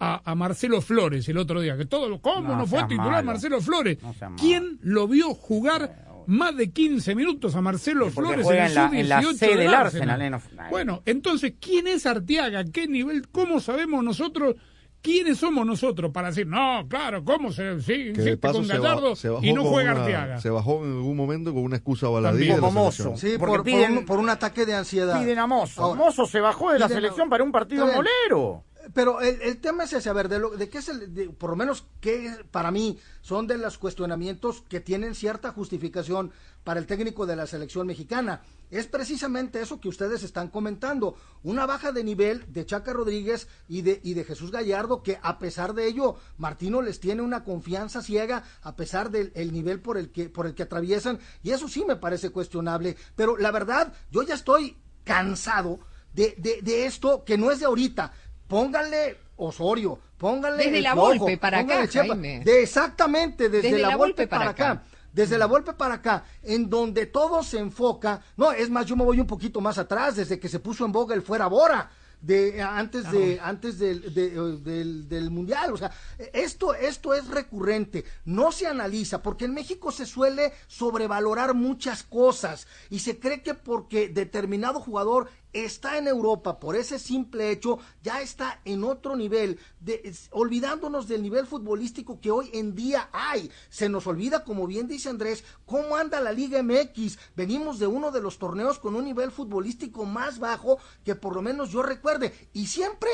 [0.01, 3.11] a, a Marcelo Flores el otro día, que todo lo, ¿cómo no, No fue titular
[3.11, 3.25] malo.
[3.27, 3.99] Marcelo Flores?
[4.03, 4.41] No seas malo.
[4.43, 8.95] ¿Quién lo vio jugar más de 15 minutos a Marcelo Flores en en la- el
[8.97, 10.23] en la sub-18 C del del Arsenal?
[10.35, 10.71] Arsenal, eh.
[10.71, 12.65] Bueno, entonces, ¿quién es Arteaga?
[12.65, 13.29] ¿Qué nivel?
[13.29, 14.55] ¿Cómo sabemos nosotros?
[15.01, 19.29] ¿Quiénes somos nosotros para decir, no, claro, cómo se sí, insiste con se, Gallardo se
[19.29, 20.41] bajó y no juega una- Arteaga?
[20.41, 22.49] Se bajó en algún momento con una excusa baladí.
[22.51, 23.17] Como Mozo.
[23.17, 25.21] Sí, Porque por, un, por un ataque de ansiedad.
[25.21, 25.83] Piden a Mozo.
[25.85, 28.65] Ahora, Mozo se bajó de la a- selección para un partido molero.
[28.95, 31.29] Pero el, el tema es ese, a ver, de, lo, de qué es el, de-
[31.31, 36.33] por lo menos que para mí son de los cuestionamientos que tienen cierta justificación
[36.65, 38.43] para el técnico de la selección mexicana.
[38.71, 43.81] Es precisamente eso que ustedes están comentando, una baja de nivel de Chaca Rodríguez y
[43.83, 48.03] de, y de Jesús Gallardo, que a pesar de ello, Martino les tiene una confianza
[48.03, 51.69] ciega, a pesar del el nivel por el, que, por el que atraviesan, y eso
[51.69, 52.97] sí me parece cuestionable.
[53.17, 55.81] Pero la verdad, yo ya estoy cansado
[56.13, 58.13] de, de, de esto que no es de ahorita.
[58.49, 61.87] Pónganle Osorio, pónganle Desde el la Volpe para acá.
[61.93, 62.43] Jaime.
[62.45, 64.83] De exactamente, desde, Desde la, la Volpe, Volpe para, acá.
[65.13, 68.21] Desde la Volpe para acá, en donde todo se enfoca.
[68.37, 70.93] No, es más, yo me voy un poquito más atrás, desde que se puso en
[70.93, 71.91] boga el fuera Bora.
[72.21, 75.93] De, antes de antes del, de- eh, del, del mundial o sea
[76.33, 82.67] esto esto es recurrente no se analiza porque en México se suele sobrevalorar muchas cosas
[82.91, 88.21] y se cree que porque determinado jugador está en Europa por ese simple hecho ya
[88.21, 93.51] está en otro nivel de, olvidándonos del nivel futbolístico que hoy en día hay.
[93.69, 98.11] Se nos olvida como bien dice Andrés cómo anda la Liga MX venimos de uno
[98.11, 102.33] de los torneos con un nivel futbolístico más bajo que por lo menos yo recuerde.
[102.53, 103.11] Y siempre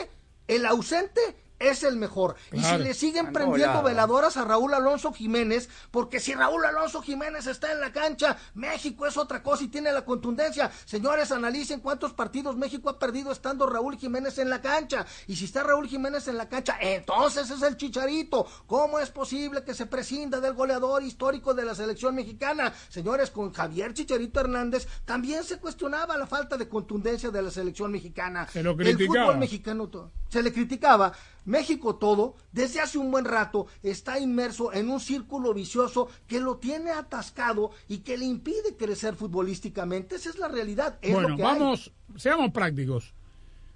[0.47, 2.37] el ausente es el mejor.
[2.53, 6.65] Y si le siguen Ah, prendiendo la- veladoras a Raúl Alonso Jiménez, porque si Raúl
[6.65, 10.71] Alonso Jiménez está en la cancha, México es otra cosa y tiene la contundencia.
[10.85, 15.07] Señores, analicen cuántos partidos México ha perdido estando Raúl Jiménez en la cancha.
[15.27, 18.47] Y si está Raúl Jiménez en la cancha, entonces es el chicharito.
[18.67, 22.73] ¿Cómo es posible que se prescinda del goleador histórico de la selección mexicana?
[22.89, 27.93] Señores, con Javier Chicharito Hernández también se cuestionaba la falta de contundencia de la selección
[27.93, 28.49] mexicana.
[28.53, 29.27] Se lo el criticaba.
[29.27, 29.85] fútbol mexicano
[30.29, 31.13] se le criticaba.
[31.45, 36.57] México todo, desde hace un buen rato, está inmerso en un círculo vicioso que lo
[36.57, 40.17] tiene atascado y que le impide crecer futbolísticamente.
[40.17, 40.99] Esa es la realidad.
[41.03, 41.59] Es bueno, lo que hay.
[41.59, 43.13] vamos, seamos prácticos.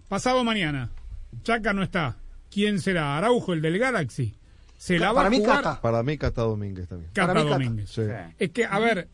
[0.09, 0.91] Pasado mañana,
[1.43, 2.17] Chaca no está.
[2.51, 3.19] ¿Quién será?
[3.19, 4.35] Araujo, el del Galaxy.
[4.79, 7.11] Se la va a jugar Para mí, Cata Domínguez también.
[7.13, 7.91] Cata Domínguez.
[7.91, 8.03] Sí.
[8.39, 9.09] Es que, a ver,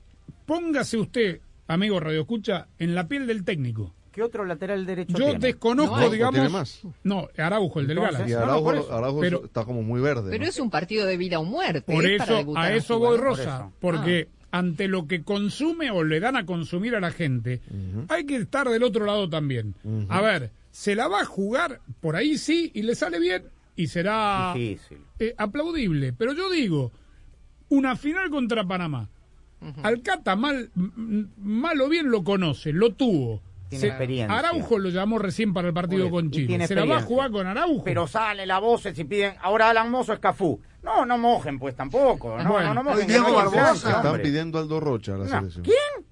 [0.47, 3.95] póngase usted, amigo Radio Escucha, en la piel del técnico.
[4.15, 5.39] ¿Qué otro lateral derecho Yo tiene?
[5.41, 6.35] desconozco, No digamos.
[6.35, 6.83] ¿Tiene más?
[7.03, 8.39] No, Araujo, el del No, no,
[8.93, 10.31] Araujo, Pero- está como muy verde.
[10.31, 10.49] Pero ¿no?
[10.49, 11.81] es un partido de vida o muerte.
[11.93, 13.73] Por para eso, a eso voy, Rosa, eso.
[13.81, 17.61] porque ante lo que consume o le dan a consumir a la gente,
[18.09, 19.75] hay que estar del otro lado también.
[20.09, 23.43] A ver, se la va a jugar por ahí sí y le sale bien
[23.75, 26.13] y será eh, aplaudible.
[26.13, 26.93] Pero yo digo,
[27.69, 29.09] una final contra Panamá.
[29.83, 33.43] Alcata mal, m- m- mal o bien lo conoce, lo tuvo.
[33.81, 34.39] Tiene experiencia.
[34.39, 36.67] Araujo lo llamó recién para el partido con y Chile.
[36.67, 37.85] ¿Se la va a jugar con Araujo?
[37.85, 39.35] Pero sale la voz si piden.
[39.41, 40.61] Ahora Alan Mozo es Cafú.
[40.83, 42.37] No, no mojen, pues tampoco.
[42.43, 42.75] No, Bueno.
[42.75, 43.07] no, no mojen.
[43.07, 43.73] Diego no Barbosa.
[43.73, 44.23] Están hombre.
[44.23, 45.65] pidiendo Aldo Rocha a la No, selección.
[45.65, 46.07] ¿Quién?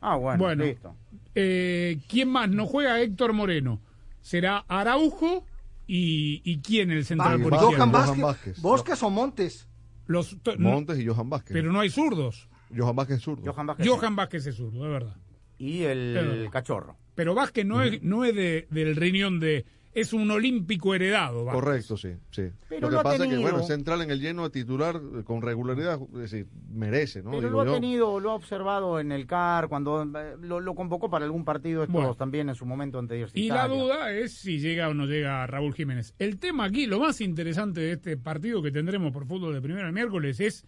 [0.00, 0.94] Ah, bueno, Bueno, listo.
[1.34, 3.00] eh, ¿quién más no juega?
[3.00, 3.80] Héctor Moreno.
[4.20, 5.46] Será Araujo
[5.86, 7.84] y, y quién el central por Vázquez, izquierda?
[7.86, 8.60] Johan Johan Vázquez, Vázquez.
[8.62, 9.68] Bosques o Montes.
[10.06, 11.52] Los Montes y Johan Vázquez.
[11.54, 12.48] pero no hay zurdos.
[12.76, 13.50] Johan Vázquez es zurdo.
[13.52, 13.88] Johan Vázquez.
[13.88, 15.16] Johan Vázquez es zurdo, es verdad.
[15.58, 16.96] Y el Pero- cachorro.
[17.18, 21.44] Pero Vázquez no es, no es de, del riñón de es un olímpico heredado.
[21.44, 21.60] vamos.
[21.60, 22.42] Correcto, sí, sí.
[22.68, 23.42] Pero lo que lo pasa es que, tenido.
[23.42, 27.30] bueno, es entrar en el lleno de titular eh, con regularidad, es decir, merece, ¿no?
[27.32, 27.72] Pero Digo lo ha yo.
[27.80, 31.82] tenido, lo ha observado en el CAR, cuando eh, lo, lo convocó para algún partido
[31.82, 32.14] estos Bueno.
[32.14, 33.28] también en su momento anterior.
[33.34, 36.14] Y la duda es si llega o no llega Raúl Jiménez.
[36.20, 39.88] El tema aquí, lo más interesante de este partido que tendremos por fútbol de primera
[39.88, 40.64] el miércoles es,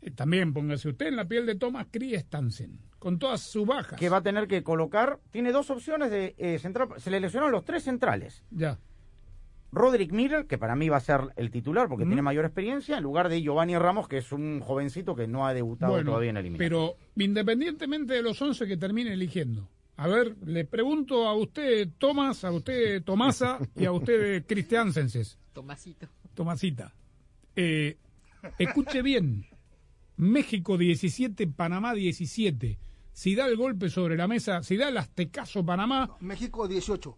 [0.00, 3.98] eh, también póngase usted en la piel de Thomas Christensen, con todas sus bajas.
[3.98, 7.50] que va a tener que colocar, tiene dos opciones de eh, central, se le lesionaron
[7.50, 8.44] los tres centrales.
[8.52, 8.78] Ya.
[9.72, 13.02] Roderick Miller, que para mí va a ser el titular porque tiene mayor experiencia, en
[13.04, 16.36] lugar de Giovanni Ramos, que es un jovencito que no ha debutado Bueno, todavía en
[16.36, 21.88] el pero independientemente de los 11 que termine eligiendo, a ver, le pregunto a usted,
[21.98, 25.38] Tomás, a usted, Tomasa, y a usted, Christiansenses.
[25.52, 26.08] Tomasito.
[26.34, 26.92] Tomasita.
[27.54, 27.96] Eh,
[28.58, 29.46] escuche bien.
[30.16, 32.78] México 17, Panamá 17.
[33.12, 37.16] Si da el golpe sobre la mesa, si da el aztecaso Panamá, México 18.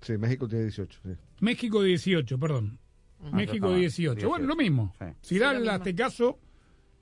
[0.00, 1.10] Sí, México tiene 18, sí.
[1.40, 2.78] México 18, perdón.
[3.20, 4.28] Ah, México 18.
[4.28, 4.94] Bueno, lo mismo.
[5.20, 6.38] Si da el aztecaso,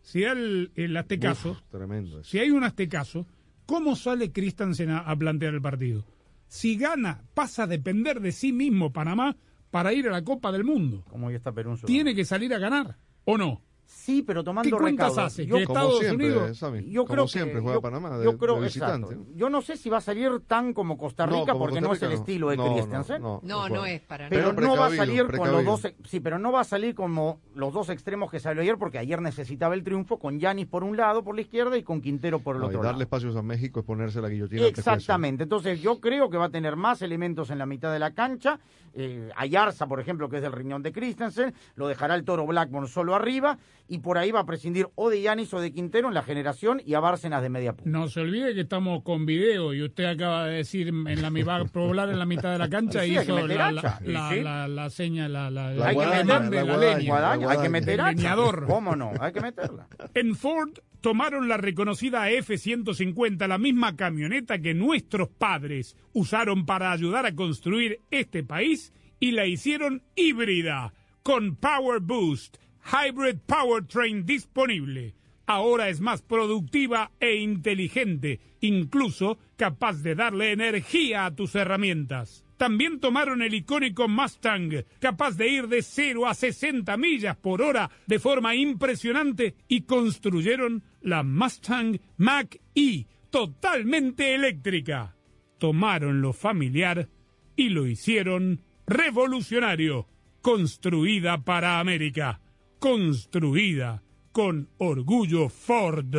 [0.02, 2.30] si da el, el aztecaso, Uf, tremendo eso.
[2.30, 3.26] si hay un aztecaso,
[3.66, 6.06] ¿cómo sale Christensen a, a plantear el partido?
[6.48, 9.36] Si gana, pasa a depender de sí mismo Panamá
[9.70, 11.04] para ir a la Copa del Mundo.
[11.10, 13.62] Como hoy está Perú Tiene que salir a ganar, ¿o no?
[13.88, 15.32] Sí, pero tomando ¿Qué cuentas recaudos.
[15.32, 15.46] hace?
[15.46, 16.60] Yo- ¿Que Estados Como siempre, Unidos?
[16.60, 19.14] Yo como creo que- siempre juega yo- Panamá de, yo creo, de visitante.
[19.14, 19.32] exacto.
[19.36, 21.88] Yo no sé si va a salir tan como Costa No, Rica como porque Costa
[21.88, 22.14] no es el no.
[22.16, 23.22] estilo de No, no, Christensen.
[23.22, 25.92] no, No, no es para Pero, Pero no va a precavido, salir con los dos,
[26.04, 29.22] sí, pero no va a salir como los dos extremos que salió ayer porque ayer
[29.22, 32.56] necesitaba el triunfo con Yanis por un lado por la izquierda y con Quintero por
[32.56, 33.02] el No, y otro darle lado.
[33.04, 34.66] espacios a México es ponerse la guillotina.
[34.66, 38.12] Exactamente, entonces yo creo que va a tener más elementos en la mitad de la
[38.12, 38.58] cancha.
[38.98, 42.88] Eh, Ayarza, por ejemplo, que es del riñón de Christensen, lo dejará el toro Blackburn
[42.88, 46.14] solo arriba y por ahí va a prescindir o de Yanis o de Quintero en
[46.14, 47.90] la generación y a Bárcenas de media punta.
[47.90, 51.56] No se olvide que estamos con video y usted acaba de decir en la va
[51.56, 53.70] a poblar en la mitad de la cancha Sí, y hay que hizo meter la,
[53.72, 54.40] la, la, sí.
[54.42, 57.08] la- seña, la, la- guadaña, la- la la guadaña, leña.
[57.12, 58.36] guadaña, hay que meter hacha.
[58.66, 59.12] ¿Cómo no?
[59.20, 59.86] Hay que meterla.
[60.14, 60.70] En Ford
[61.00, 68.00] tomaron la reconocida F-150, la misma camioneta que nuestros padres usaron para ayudar a construir
[68.10, 75.14] este país y la hicieron híbrida, con Power Boost, Hybrid Powertrain disponible.
[75.46, 82.44] Ahora es más productiva e inteligente, incluso capaz de darle energía a tus herramientas.
[82.56, 87.90] También tomaron el icónico Mustang, capaz de ir de 0 a 60 millas por hora
[88.06, 95.16] de forma impresionante, y construyeron la Mustang Mach-E, totalmente eléctrica.
[95.58, 97.08] Tomaron lo familiar
[97.56, 100.08] y lo hicieron revolucionario.
[100.40, 102.40] Construida para América.
[102.78, 106.14] Construida con orgullo Ford.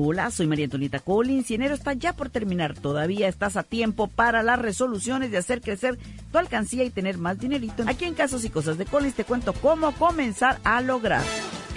[0.00, 2.78] Hola, soy María Antonieta Collins y enero está ya por terminar.
[2.78, 5.98] Todavía estás a tiempo para las resoluciones de hacer crecer
[6.30, 7.82] tu alcancía y tener más dinerito.
[7.88, 11.24] Aquí en Casos y Cosas de Collins te cuento cómo comenzar a lograr.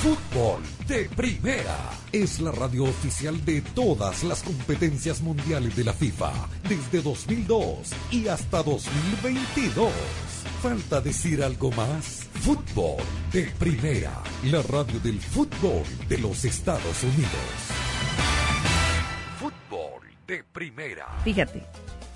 [0.00, 1.76] Fútbol de Primera
[2.10, 6.32] es la radio oficial de todas las competencias mundiales de la FIFA
[6.66, 9.92] desde 2002 y hasta 2022.
[10.62, 12.30] ¿Falta decir algo más?
[12.40, 17.30] Fútbol de Primera, la radio del fútbol de los Estados Unidos.
[19.38, 21.08] Fútbol de Primera.
[21.24, 21.62] Fíjate,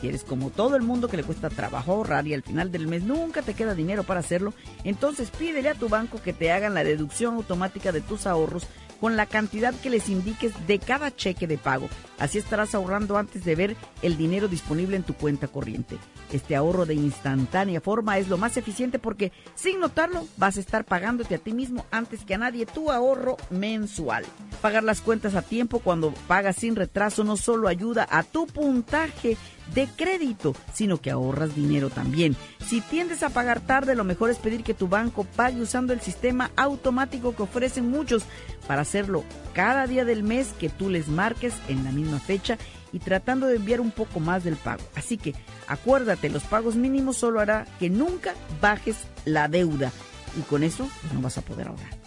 [0.01, 2.87] si eres como todo el mundo que le cuesta trabajo ahorrar y al final del
[2.87, 4.53] mes nunca te queda dinero para hacerlo,
[4.83, 8.67] entonces pídele a tu banco que te hagan la deducción automática de tus ahorros
[9.01, 11.89] con la cantidad que les indiques de cada cheque de pago.
[12.19, 15.99] Así estarás ahorrando antes de ver el dinero disponible en tu cuenta corriente.
[16.33, 20.85] Este ahorro de instantánea forma es lo más eficiente porque sin notarlo vas a estar
[20.85, 24.25] pagándote a ti mismo antes que a nadie tu ahorro mensual.
[24.61, 29.37] Pagar las cuentas a tiempo cuando pagas sin retraso no solo ayuda a tu puntaje
[29.75, 32.37] de crédito, sino que ahorras dinero también.
[32.65, 36.01] Si tiendes a pagar tarde, lo mejor es pedir que tu banco pague usando el
[36.01, 38.25] sistema automático que ofrecen muchos,
[38.67, 42.59] para hacerlo cada día del mes que tú les marques en la misma fecha
[42.93, 44.83] y tratando de enviar un poco más del pago.
[44.95, 45.35] Así que
[45.67, 49.93] acuérdate, los pagos mínimos solo hará que nunca bajes la deuda
[50.39, 52.04] y con eso no vas a poder ahorrar.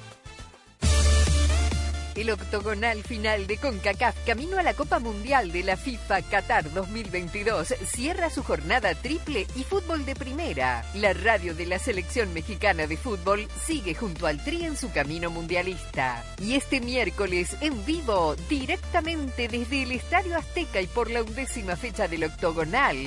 [2.17, 7.75] El octogonal final de CONCACAF camino a la Copa Mundial de la FIFA Qatar 2022
[7.85, 10.83] cierra su jornada triple y fútbol de primera.
[10.95, 15.29] La radio de la selección mexicana de fútbol sigue junto al Tri en su camino
[15.29, 16.23] mundialista.
[16.41, 22.07] Y este miércoles en vivo, directamente desde el Estadio Azteca y por la undécima fecha
[22.07, 22.97] del octogonal,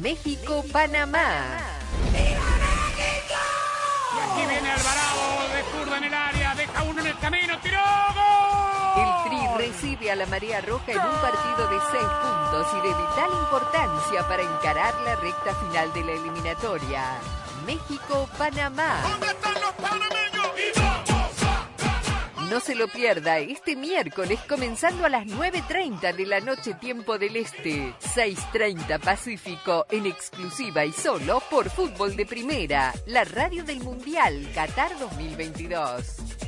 [0.00, 1.58] México-Panamá.
[4.16, 7.78] Y aquí viene Alvarado de en el área, deja uno en el camino, tiró,
[9.58, 14.28] recibe a la Marea Roja en un partido de seis puntos y de vital importancia
[14.28, 17.18] para encarar la recta final de la eliminatoria.
[17.66, 19.02] México-Panamá.
[22.48, 27.36] No se lo pierda este miércoles comenzando a las 9.30 de la noche tiempo del
[27.36, 34.48] Este, 6.30 Pacífico, en exclusiva y solo por Fútbol de Primera, la radio del Mundial
[34.54, 36.47] Qatar 2022.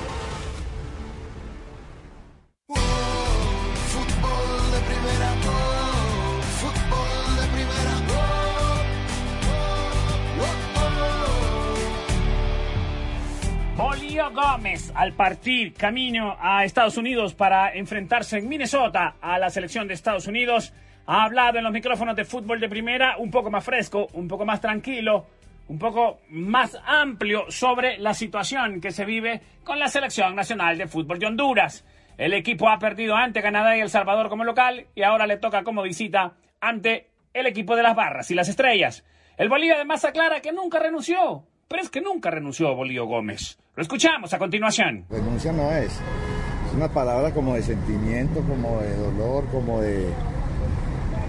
[14.51, 19.93] Gómez al partir camino a Estados Unidos para enfrentarse en Minnesota a la selección de
[19.93, 20.73] Estados Unidos.
[21.05, 24.45] Ha hablado en los micrófonos de fútbol de primera un poco más fresco, un poco
[24.45, 25.25] más tranquilo,
[25.69, 30.87] un poco más amplio sobre la situación que se vive con la selección nacional de
[30.87, 31.85] fútbol de Honduras.
[32.17, 35.63] El equipo ha perdido ante Canadá y El Salvador como local y ahora le toca
[35.63, 39.05] como visita ante el equipo de las barras y las estrellas.
[39.37, 43.57] El Bolívar además aclara que nunca renunció, pero es que nunca renunció Bolío Gómez.
[43.77, 45.05] Lo escuchamos a continuación.
[45.09, 45.93] Renuncia no es.
[45.93, 50.07] Es una palabra como de sentimiento, como de dolor, como de,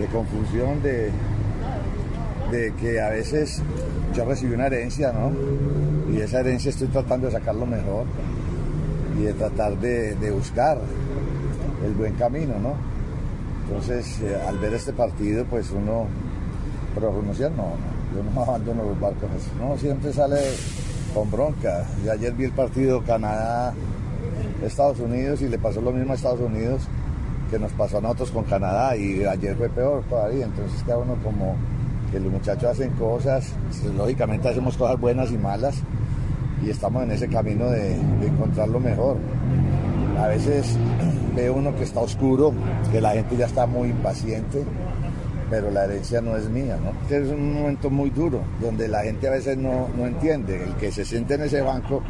[0.01, 1.13] de confusión, de,
[2.51, 3.63] de que a veces
[4.17, 5.33] yo recibí una herencia, ¿no?
[6.13, 8.07] Y esa herencia estoy tratando de sacar lo mejor
[9.17, 10.81] y de tratar de, buscar
[11.87, 12.75] el buen camino, ¿no?
[13.69, 16.09] Entonces, eh, al ver este partido, pues uno,
[16.95, 17.77] pero renunciar no, no,
[18.15, 19.29] yo no abandono los barcos,
[19.59, 20.39] no, siempre sale
[21.15, 21.85] con bronca.
[22.05, 26.83] Y ayer vi el partido Canadá-Estados Unidos y le pasó lo mismo a Estados Unidos
[27.51, 28.97] que nos pasó a nosotros con Canadá.
[28.97, 31.57] Y ayer fue peor todavía, entonces cada uno como
[32.11, 33.53] que los muchachos hacen cosas,
[33.97, 35.77] lógicamente hacemos cosas buenas y malas.
[36.65, 39.17] Y estamos en ese camino de encontrar lo mejor.
[40.19, 40.77] A veces
[41.35, 42.53] ve uno que está oscuro,
[42.91, 44.65] que la gente ya está muy impaciente,
[45.53, 46.93] pero la herencia no es mía, ¿no?
[47.03, 50.75] Este es un momento muy duro, donde la gente a veces no, no entiende, el
[50.77, 52.03] que se siente en ese banco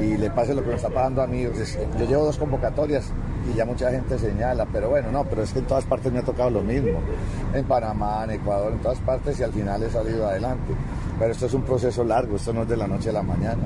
[0.00, 1.42] y le pase lo que me está pasando a mí.
[1.42, 3.12] yo llevo dos convocatorias
[3.46, 6.20] y ya mucha gente señala, pero bueno, no, pero es que en todas partes me
[6.20, 6.98] ha tocado lo mismo.
[7.52, 10.72] En Panamá, en Ecuador, en todas partes y al final he salido adelante.
[11.18, 13.64] Pero esto es un proceso largo, esto no es de la noche a la mañana.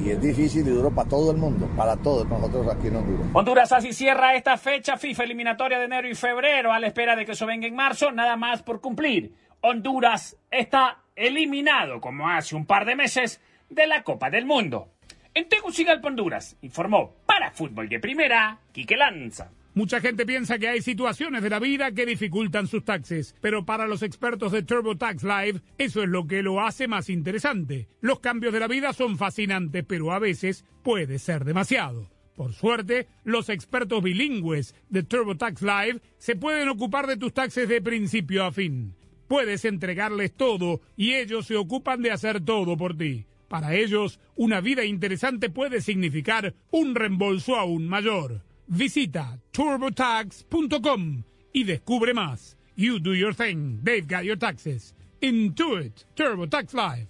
[0.00, 3.26] Y, es difícil y duro para todo el mundo, para todos nosotros aquí en Honduras.
[3.32, 7.26] Honduras así cierra esta fecha FIFA eliminatoria de enero y febrero a la espera de
[7.26, 9.32] que eso venga en marzo, nada más por cumplir.
[9.60, 14.88] Honduras está eliminado, como hace un par de meses, de la Copa del Mundo.
[15.34, 19.50] En Tegucigalpa, Honduras, informó para Fútbol de Primera, Quique Lanza.
[19.72, 23.86] Mucha gente piensa que hay situaciones de la vida que dificultan sus taxes, pero para
[23.86, 27.88] los expertos de TurboTax Live, eso es lo que lo hace más interesante.
[28.00, 32.10] Los cambios de la vida son fascinantes, pero a veces puede ser demasiado.
[32.34, 37.80] Por suerte, los expertos bilingües de TurboTax Live se pueden ocupar de tus taxes de
[37.80, 38.96] principio a fin.
[39.28, 43.26] Puedes entregarles todo y ellos se ocupan de hacer todo por ti.
[43.46, 48.42] Para ellos, una vida interesante puede significar un reembolso aún mayor.
[48.70, 52.54] Visita turbotax.com y descubre más.
[52.76, 54.94] You do your thing, they've got your taxes.
[55.20, 57.09] Intuit TurboTax Live.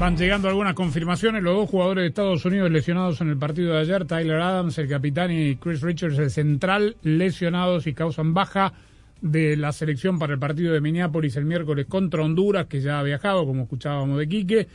[0.00, 1.42] Van llegando algunas confirmaciones.
[1.42, 4.88] Los dos jugadores de Estados Unidos lesionados en el partido de ayer, Tyler Adams, el
[4.88, 8.72] capitán, y Chris Richards, el central, lesionados y causan baja
[9.20, 13.02] de la selección para el partido de Minneapolis el miércoles contra Honduras, que ya ha
[13.02, 14.68] viajado, como escuchábamos de Quique.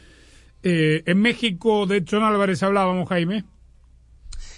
[0.61, 3.45] Eh, en México, de Edson Álvarez hablábamos, Jaime.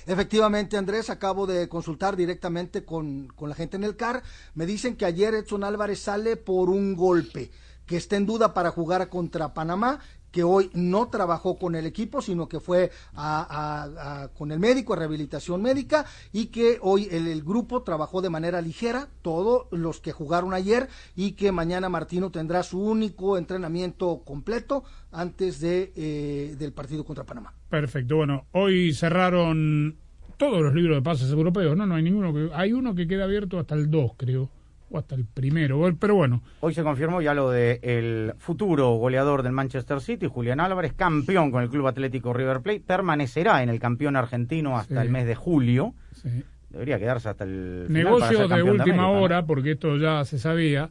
[0.08, 4.24] Efectivamente, Andrés, acabo de consultar directamente con, con la gente en el CAR.
[4.56, 7.52] Me dicen que ayer Edson Álvarez sale por un golpe
[7.86, 10.00] que está en duda para jugar contra Panamá
[10.32, 14.60] que hoy no trabajó con el equipo, sino que fue a, a- a- con el
[14.60, 19.68] médico, a rehabilitación médica, y que hoy el, el grupo trabajó de manera ligera, todos
[19.72, 25.92] los que jugaron ayer, y que mañana Martino tendrá su único entrenamiento completo antes de,
[25.96, 27.54] eh, del partido contra Panamá.
[27.70, 28.16] Perfecto.
[28.18, 29.96] Bueno, hoy cerraron
[30.38, 31.86] todos los libros de pases europeos, ¿no?
[31.86, 32.50] No hay ninguno que...
[32.54, 34.50] Hay uno que queda abierto hasta el 2, creo.
[34.90, 35.82] O hasta el primero.
[36.00, 40.62] Pero bueno, Hoy se confirmó ya lo de el futuro goleador del Manchester City, Julián
[40.62, 45.08] Álvarez, campeón con el Club Atlético River Plate, permanecerá en el campeón argentino hasta Sí.
[45.08, 45.94] el mes de julio.
[46.14, 46.30] Sí.
[46.70, 49.22] Debería quedarse hasta el negocio de última América, ¿no?
[49.22, 50.90] hora, porque esto ya se sabía.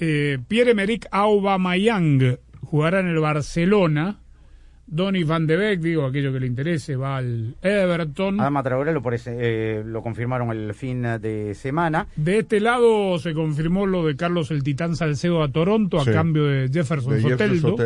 [0.00, 4.18] Eh, Pierre-Emerick Aubameyang jugará en el Barcelona.
[4.90, 8.40] Donny van de Beek, digo, aquello que le interese, va al Everton.
[8.40, 12.06] Adama Traoré lo, parece- eh, lo confirmaron el fin de semana.
[12.16, 16.10] De este lado se confirmó lo de Carlos el Titán Salcedo a Toronto a Sí.
[16.12, 17.76] cambio de Jefferson Soteldo.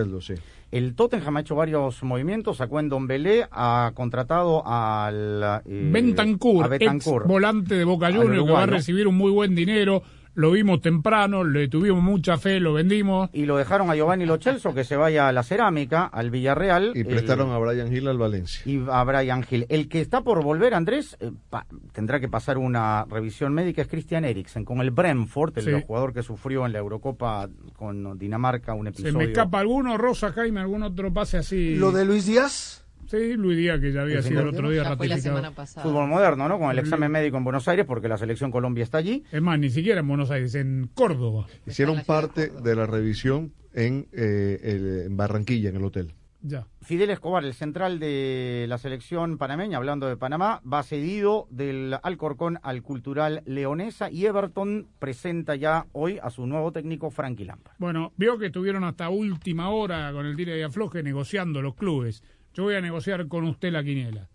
[0.71, 5.61] El Tottenham ha hecho varios movimientos, sacó en Don Belé, ha contratado al...
[5.67, 7.23] eh, Bentancur, a Bentancur.
[7.23, 10.03] ex volante de Boca Juniors, que va a recibir un muy buen dinero.
[10.35, 13.29] Lo vimos temprano, le tuvimos mucha fe, lo vendimos.
[13.35, 16.93] Y lo dejaron a Giovanni Lo Celso, que se vaya a la cerámica, al Villarreal.
[16.95, 18.63] Y prestaron El- a Brian Hill al Valencia.
[18.65, 19.67] y a Brian Hill.
[19.69, 23.89] El que está por volver, Andrés, eh, pa- tendrá que pasar una revisión médica, es
[23.89, 25.85] Christian Eriksen, con el Brentford, el Sí.
[25.87, 29.19] jugador que sufrió en la Eurocopa con Dinamarca un Se episodio.
[29.19, 31.75] me escapa alguno, Rosa Jaime, algún otro pase así.
[31.77, 32.82] ¿Lo de Luis Díaz?
[33.13, 35.83] Sí, Luis Díaz, que ya había sido el de- otro día Ya fue la ratificado.
[35.83, 36.59] Fútbol moderno, ¿no?
[36.59, 39.23] Con el examen médico en Buenos Aires, porque la selección Colombia está allí.
[39.31, 41.47] Es más, ni siquiera en Buenos Aires, en Córdoba.
[41.67, 46.15] Hicieron parte de la revisión en, eh, el- en Barranquilla, en el hotel.
[46.45, 46.67] Ya.
[46.81, 52.59] Fidel Escobar, el central de la selección panameña, hablando de Panamá, va cedido del Alcorcón
[52.65, 57.77] al Cultural Leonesa y Everton presenta ya hoy a su nuevo técnico, Frankie Lampard.
[57.79, 62.25] Bueno, vio que estuvieron hasta última hora con el tire y afloje negociando los clubes.
[62.55, 64.29] Yo voy a negociar con usted la quiniela.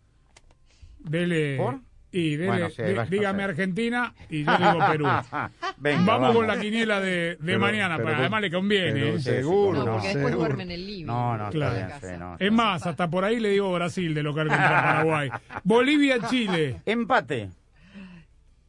[0.99, 1.57] Dele.
[1.57, 1.80] ¿Por?
[2.09, 3.43] Y dele, Bueno, sí, dígame.
[3.43, 5.05] Argentina y yo digo Perú.
[5.78, 6.36] Venga, vamos, vamos.
[6.38, 8.93] con la quiniela de, de Pero- mañana, pero- para además le conviene.
[8.93, 9.20] pero ¿eh?
[9.22, 10.38] seguro, No, porque después seguro.
[10.38, 11.05] duermen en el living.
[11.05, 11.76] No, no, Claro.
[11.76, 14.70] está bien, sí, no, Es más, hasta por ahí le digo Brasil de local contra
[14.84, 15.30] Paraguay.
[15.63, 16.82] Bolivia-Chile.
[16.86, 17.49] Empate.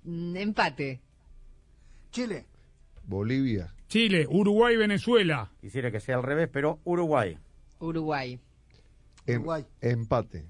[0.04, 1.00] Mm, Empate.
[2.10, 2.44] Chile.
[3.04, 3.72] Bolivia.
[3.86, 5.48] Chile, Uruguay-Venezuela.
[5.60, 7.38] Quisiera que sea al revés, pero Uruguay.
[7.78, 8.38] Uruguay.
[9.34, 9.44] Em-
[9.80, 10.46] empate.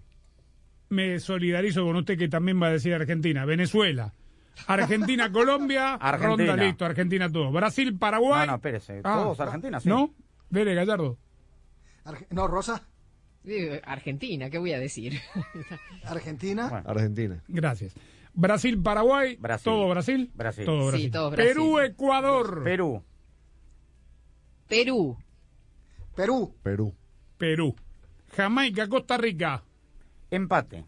[0.90, 3.44] Me solidarizo con usted que también va a decir Argentina.
[3.44, 4.12] Venezuela.
[4.66, 5.94] Argentina, Colombia.
[5.94, 6.52] Argentina.
[6.52, 7.50] Ronda listo, Argentina todo.
[7.52, 8.46] Brasil, Paraguay.
[8.46, 9.00] No, no, espérese.
[9.04, 9.20] Ah.
[9.22, 9.88] Todos Argentina, sí.
[9.88, 10.14] ¿No?
[10.50, 11.18] Dele, Gallardo.
[12.04, 12.88] Arge- no, Rosa.
[13.44, 15.18] Eh, Argentina, ¿qué voy a decir?
[16.04, 16.82] Argentina.
[16.86, 17.42] Argentina.
[17.48, 17.94] Gracias.
[18.34, 19.36] Brasil, Paraguay.
[19.36, 19.64] Brasil.
[19.64, 20.30] ¿Todo Brasil?
[20.34, 20.64] Brasil.
[20.64, 21.10] Todo Sí, Brasil.
[21.10, 21.54] todo Brasil.
[21.54, 22.62] Perú, Ecuador.
[22.64, 23.02] Perú.
[24.68, 25.16] Perú.
[26.14, 26.54] Perú.
[26.62, 26.94] Perú.
[27.38, 27.76] Perú.
[28.38, 29.64] Jamaica, Costa Rica.
[30.30, 30.84] Empate.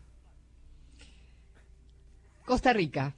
[2.47, 3.13] Costa Rica.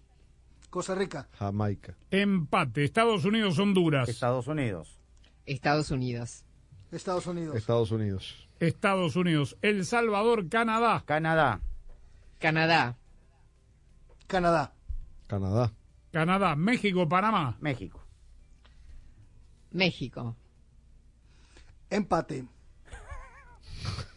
[0.70, 1.28] Costa Rica.
[1.38, 1.94] Jamaica.
[2.10, 2.82] Empate.
[2.82, 4.08] Estados Unidos, Honduras.
[4.08, 4.98] Estados Unidos.
[5.44, 6.46] Estados Unidos.
[6.90, 7.56] Estados Unidos.
[7.56, 8.48] Estados Unidos.
[8.58, 9.58] Estados Unidos.
[9.60, 11.02] El Salvador, Canadá.
[11.04, 11.60] Canadá.
[12.38, 12.96] Canadá.
[14.26, 14.72] Canadá.
[15.26, 15.72] Canadá.
[16.10, 16.56] Canadá.
[16.56, 17.58] México, Panamá.
[17.60, 18.02] México.
[19.72, 20.34] México.
[21.90, 22.48] Empate.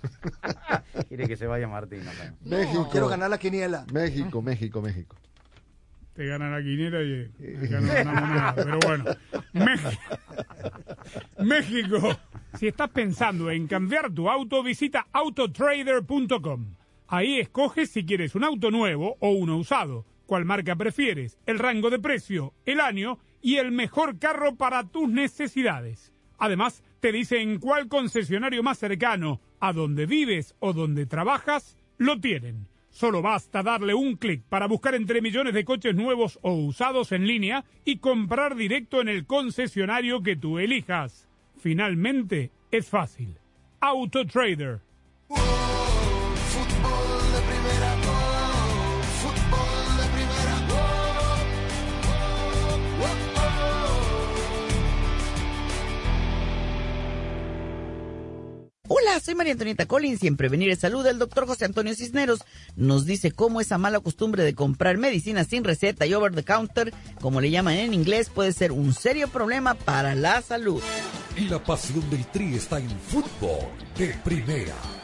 [1.07, 2.01] Quiere que se vaya Martín.
[2.03, 2.11] ¿no?
[2.49, 2.89] México.
[2.91, 3.85] Quiero ganar la quiniela.
[3.93, 5.15] México, México, México.
[6.13, 7.29] Te gana la quiniela y
[7.65, 8.55] acá no ganamos nada.
[8.55, 9.05] Pero bueno.
[9.53, 10.01] México.
[11.39, 12.17] México.
[12.57, 16.75] Si estás pensando en cambiar tu auto, visita autotrader.com.
[17.07, 21.89] Ahí escoges si quieres un auto nuevo o uno usado, cuál marca prefieres, el rango
[21.89, 26.13] de precio, el año y el mejor carro para tus necesidades.
[26.37, 32.19] Además, te dice en cuál concesionario más cercano, a donde vives o donde trabajas, lo
[32.19, 32.67] tienen.
[32.89, 37.27] Solo basta darle un clic para buscar entre millones de coches nuevos o usados en
[37.27, 41.27] línea y comprar directo en el concesionario que tú elijas.
[41.57, 43.37] Finalmente, es fácil.
[43.81, 44.79] AutoTrader.
[58.87, 62.41] Hola, soy María Antonieta Collins y en Prevenir Salud el doctor José Antonio Cisneros
[62.75, 66.93] nos dice cómo esa mala costumbre de comprar medicinas sin receta y over the counter,
[67.19, 70.83] como le llaman en inglés, puede ser un serio problema para la salud.
[71.35, 74.75] Y la pasión del Tri está en fútbol de primera.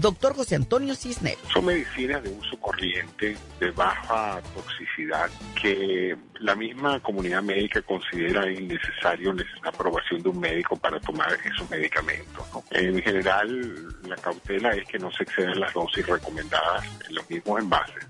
[0.00, 1.40] Doctor José Antonio Cisneros.
[1.50, 5.30] Son medicinas de uso corriente, de baja toxicidad,
[5.60, 11.70] que la misma comunidad médica considera innecesario la aprobación de un médico para tomar esos
[11.70, 12.46] medicamentos.
[12.52, 12.62] ¿no?
[12.72, 17.60] En general, la cautela es que no se excedan las dosis recomendadas en los mismos
[17.60, 18.06] envases.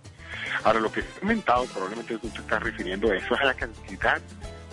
[0.64, 3.54] Ahora, lo que he comentado, probablemente tú te estás refiriendo a eso, es a la
[3.54, 4.20] cantidad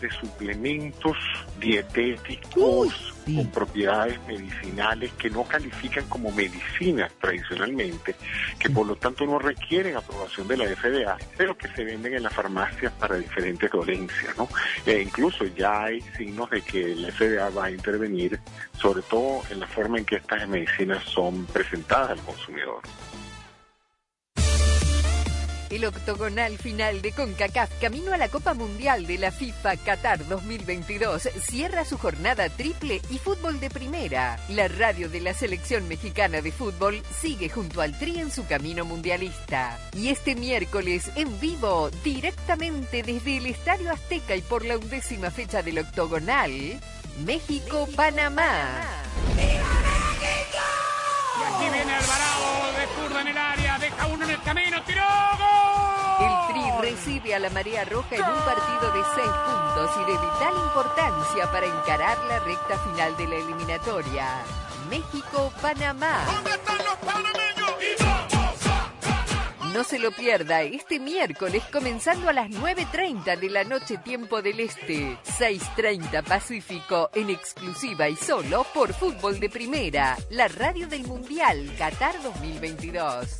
[0.03, 1.15] de suplementos
[1.59, 8.15] dietéticos con propiedades medicinales que no califican como medicinas tradicionalmente,
[8.59, 12.23] que por lo tanto no requieren aprobación de la FDA, pero que se venden en
[12.23, 14.49] las farmacias para diferentes dolencias, ¿no?
[14.85, 18.41] E incluso ya hay signos de que la FDA va a intervenir,
[18.77, 22.81] sobre todo en la forma en que estas medicinas son presentadas al consumidor.
[25.73, 31.23] El octogonal final de CONCACAF camino a la Copa Mundial de la FIFA Qatar 2022
[31.41, 34.37] cierra su jornada triple y fútbol de primera.
[34.49, 38.85] La radio de la selección mexicana de fútbol sigue junto al Tri en su camino
[38.85, 39.79] mundialista.
[39.97, 45.63] Y este miércoles en vivo, directamente desde el Estadio Azteca y por la undécima fecha
[45.63, 46.51] del octogonal,
[47.25, 48.83] México-Panamá.
[49.39, 49.72] Y
[51.63, 55.03] aquí viene Alvarado de zurda en el área, deja uno en el camino, tiró,
[56.19, 60.17] El Tri recibe a la Marea Roja en un partido de seis puntos y de
[60.17, 64.43] vital importancia para encarar la recta final de la eliminatoria.
[64.89, 66.25] México-Panamá.
[69.73, 74.59] No se lo pierda este miércoles comenzando a las 9.30 de la noche tiempo del
[74.59, 81.71] Este, 6.30 Pacífico en exclusiva y solo por Fútbol de Primera, la radio del Mundial
[81.75, 83.39] Qatar 2022.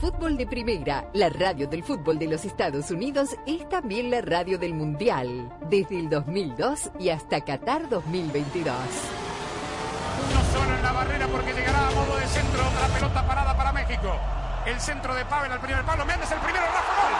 [0.00, 4.56] Fútbol de Primera, la radio del fútbol de los Estados Unidos, es también la radio
[4.56, 8.74] del Mundial, desde el 2002 y hasta Qatar 2022.
[10.30, 13.72] Uno solo en la barrera porque llegará a modo de centro otra pelota parada para
[13.72, 14.16] México.
[14.64, 16.04] El centro de Pavel al primer palo.
[16.04, 17.12] Méndez el primero, Rafa gol.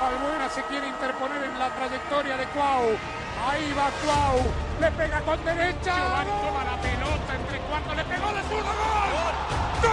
[0.00, 0.08] ¡Gol!
[0.08, 2.96] Albuena se quiere interponer en la trayectoria de Cuau.
[3.50, 4.40] Ahí va Cuau.
[4.80, 5.94] Le pega con derecha.
[5.94, 7.96] Giovanni toma la pelota entre cuartos.
[7.96, 8.72] Le pegó de zurdo.
[8.72, 9.34] ¡Gol!
[9.82, 9.92] ¡Gol!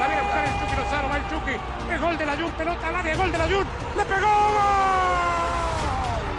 [0.00, 1.08] La viene a buscar el Chucky Lozano.
[1.08, 1.56] Va el Chucky.
[1.92, 2.50] Es gol de la Jun.
[2.52, 3.16] Pelota al área.
[3.16, 3.66] Gol de la Jun.
[3.96, 5.47] Le pegó.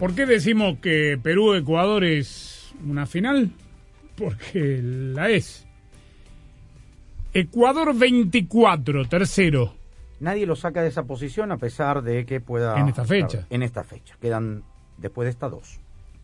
[0.00, 3.50] ¿Por qué decimos que Perú-Ecuador es una final?
[4.16, 5.66] Porque la es.
[7.34, 9.74] Ecuador 24, tercero.
[10.20, 12.80] Nadie lo saca de esa posición a pesar de que pueda...
[12.80, 13.46] En esta fecha.
[13.50, 14.16] En esta fecha.
[14.22, 14.62] Quedan
[14.96, 15.80] después de estas dos.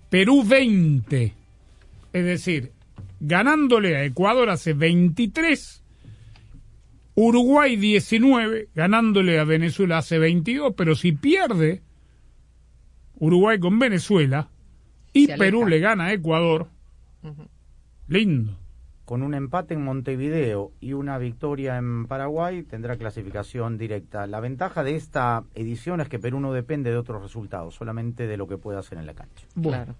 [0.08, 1.34] Perú 20.
[2.14, 2.72] Es decir,
[3.20, 5.84] ganándole a Ecuador hace 23.
[7.14, 11.82] Uruguay 19, ganándole a Venezuela hace 22, pero si pierde
[13.18, 14.48] Uruguay con Venezuela
[15.12, 16.68] y Perú le gana a Ecuador,
[18.08, 18.56] lindo.
[19.04, 24.26] Con un empate en Montevideo y una victoria en Paraguay tendrá clasificación directa.
[24.26, 28.36] La ventaja de esta edición es que Perú no depende de otros resultados, solamente de
[28.36, 29.46] lo que pueda hacer en la cancha.
[29.54, 29.94] Bueno.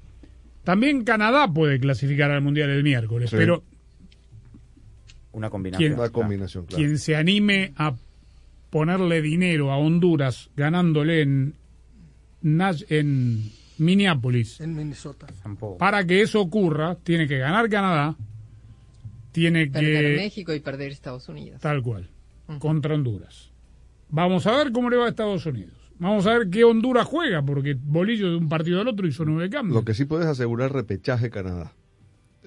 [0.64, 3.36] También Canadá puede clasificar al Mundial el miércoles, Sí.
[3.36, 3.62] pero
[5.32, 5.90] Una combinación.
[5.90, 6.76] quien, Una combinación, claro.
[6.82, 7.94] quien se anime a
[8.70, 11.54] ponerle dinero a Honduras ganándole en,
[12.42, 14.60] en Minneapolis.
[14.60, 15.26] En Minnesota.
[15.78, 18.16] Para que eso ocurra, tiene que ganar Canadá,
[19.32, 20.22] tiene Perder que...
[20.22, 21.60] México y perder Estados Unidos.
[21.60, 22.08] Tal cual,
[22.58, 23.50] contra Honduras.
[24.08, 25.74] Vamos a ver cómo le va a Estados Unidos.
[25.98, 29.48] Vamos a ver qué Honduras juega, porque Bolillo de un partido al otro hizo nueve
[29.48, 29.74] cambios.
[29.74, 31.72] Lo que sí puedes asegurar repechaje Canadá.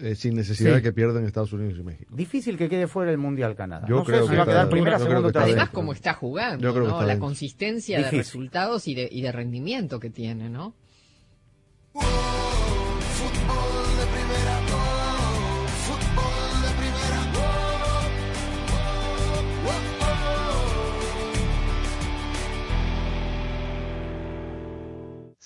[0.01, 0.75] Eh, sin necesidad Sí.
[0.77, 2.13] de que pierdan Estados Unidos y México.
[2.15, 3.85] Difícil que quede fuera el Mundial Canadá.
[3.87, 5.41] Yo no creo sé si que va a quedar primera, segunda.
[5.43, 6.95] Además, como está jugando, Yo creo que ¿no?
[6.95, 7.27] está la dentro.
[7.27, 10.73] consistencia de resultados y de, y de rendimiento que tiene, ¿no?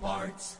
[0.00, 0.59] parts.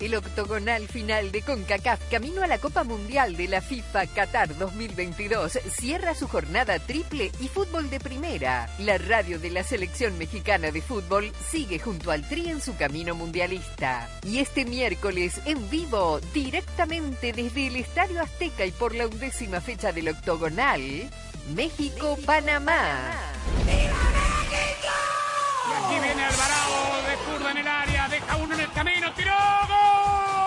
[0.00, 5.58] El octogonal final de CONCACAF camino a la Copa Mundial de la FIFA Qatar 2022
[5.72, 8.68] cierra su jornada triple y fútbol de primera.
[8.78, 13.16] La radio de la selección mexicana de fútbol sigue junto al Tri en su camino
[13.16, 14.08] mundialista.
[14.22, 19.90] Y este miércoles en vivo, directamente desde el Estadio Azteca y por la undécima fecha
[19.90, 21.10] del octogonal,
[21.56, 23.14] México-Panamá.
[25.68, 27.97] Y aquí viene Alvarado, desburda en el área,
[28.28, 29.32] deja uno en el camino, tiró,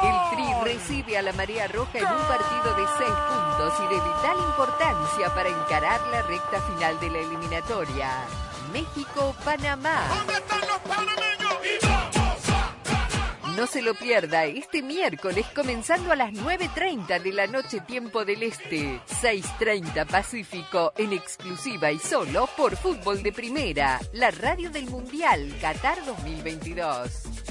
[0.04, 0.64] El gol.
[0.64, 4.38] Tri recibe a la Marea Roja en un partido de seis puntos y de vital
[4.48, 8.10] importancia para encarar la recta final de la eliminatoria.
[8.72, 10.04] México-Panamá.
[13.56, 18.44] No se lo pierda este miércoles comenzando a las 9.30 de la noche tiempo del
[18.44, 25.54] Este, 6.30 Pacífico en exclusiva y solo por Fútbol de Primera, la radio del Mundial
[25.60, 27.51] Qatar 2022.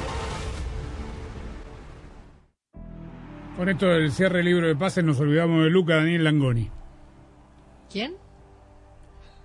[3.57, 6.69] Con esto del cierre libro de pases nos olvidamos de Luca Daniel Langoni.
[7.91, 8.13] ¿Quién?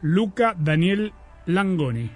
[0.02, 1.12] Luca Daniel
[1.46, 2.10] Langoni.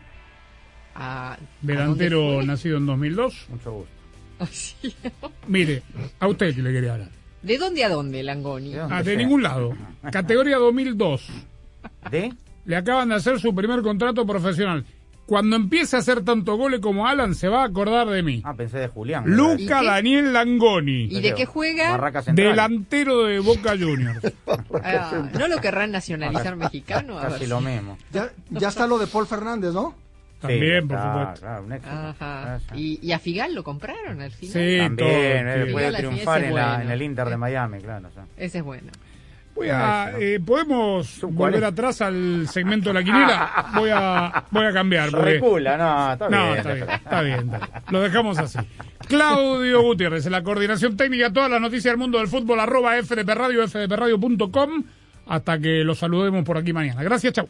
[0.95, 3.47] a- delantero ¿a dónde nacido en 2002.
[3.51, 3.93] Mucho gusto.
[4.39, 4.95] Así.
[5.49, 5.83] Mire,
[6.19, 7.11] a usted que le quería hablar.
[7.43, 8.75] ¿De dónde a dónde, Langoni?
[8.77, 9.73] Ah, de ningún lado.
[10.13, 11.27] Categoría 2002.
[12.11, 12.33] ¿De?
[12.67, 14.85] Le acaban de hacer su primer contrato profesional.
[15.31, 18.43] Cuando empiece a hacer tanto goles como Alan, se va a acordar de mí.
[18.45, 19.23] Ah, pensé de Julián.
[19.27, 19.81] Luca.
[19.81, 21.05] Daniel Langoni.
[21.05, 21.93] ¿Y de qué juega?
[21.93, 22.49] Barraca Central.
[22.49, 24.19] Delantero de Boca Juniors.
[24.83, 27.17] Ah, ¿No lo querrán nacionalizar mexicano?
[27.19, 27.49] A Casi ver.
[27.49, 27.97] lo mismo.
[28.13, 29.95] Ya, ya está lo de Paul Fernández, ¿no?
[30.41, 31.41] También, por claro, supuesto.
[31.47, 31.95] claro, un éxito.
[31.97, 32.61] Ajá.
[32.75, 34.53] ¿Y, y a Figal lo compraron al final?
[34.53, 35.73] Sí, También, todo, eh, sí.
[35.73, 38.09] puede triunfar en, la- en el Inter de Miami, claro.
[38.09, 38.25] o sea.
[38.37, 38.89] Ese es bueno.
[39.55, 43.67] Voy a, eh, ¿Podemos ¿Cuál volver atrás al segmento de la quiniela?
[43.75, 45.11] Voy a, voy a cambiar.
[45.11, 46.57] porque- Recula, no, está No, bien.
[46.59, 47.83] está bien, está bien, está bien.
[47.91, 48.59] Lo dejamos así.
[49.09, 53.35] Claudio Gutiérrez, en la coordinación técnica, todas las noticias del mundo del fútbol, arroba FDP
[53.35, 54.85] Radio, fdpradio.com,
[55.27, 57.03] hasta que los saludemos por aquí mañana.
[57.03, 57.49] Gracias, chau.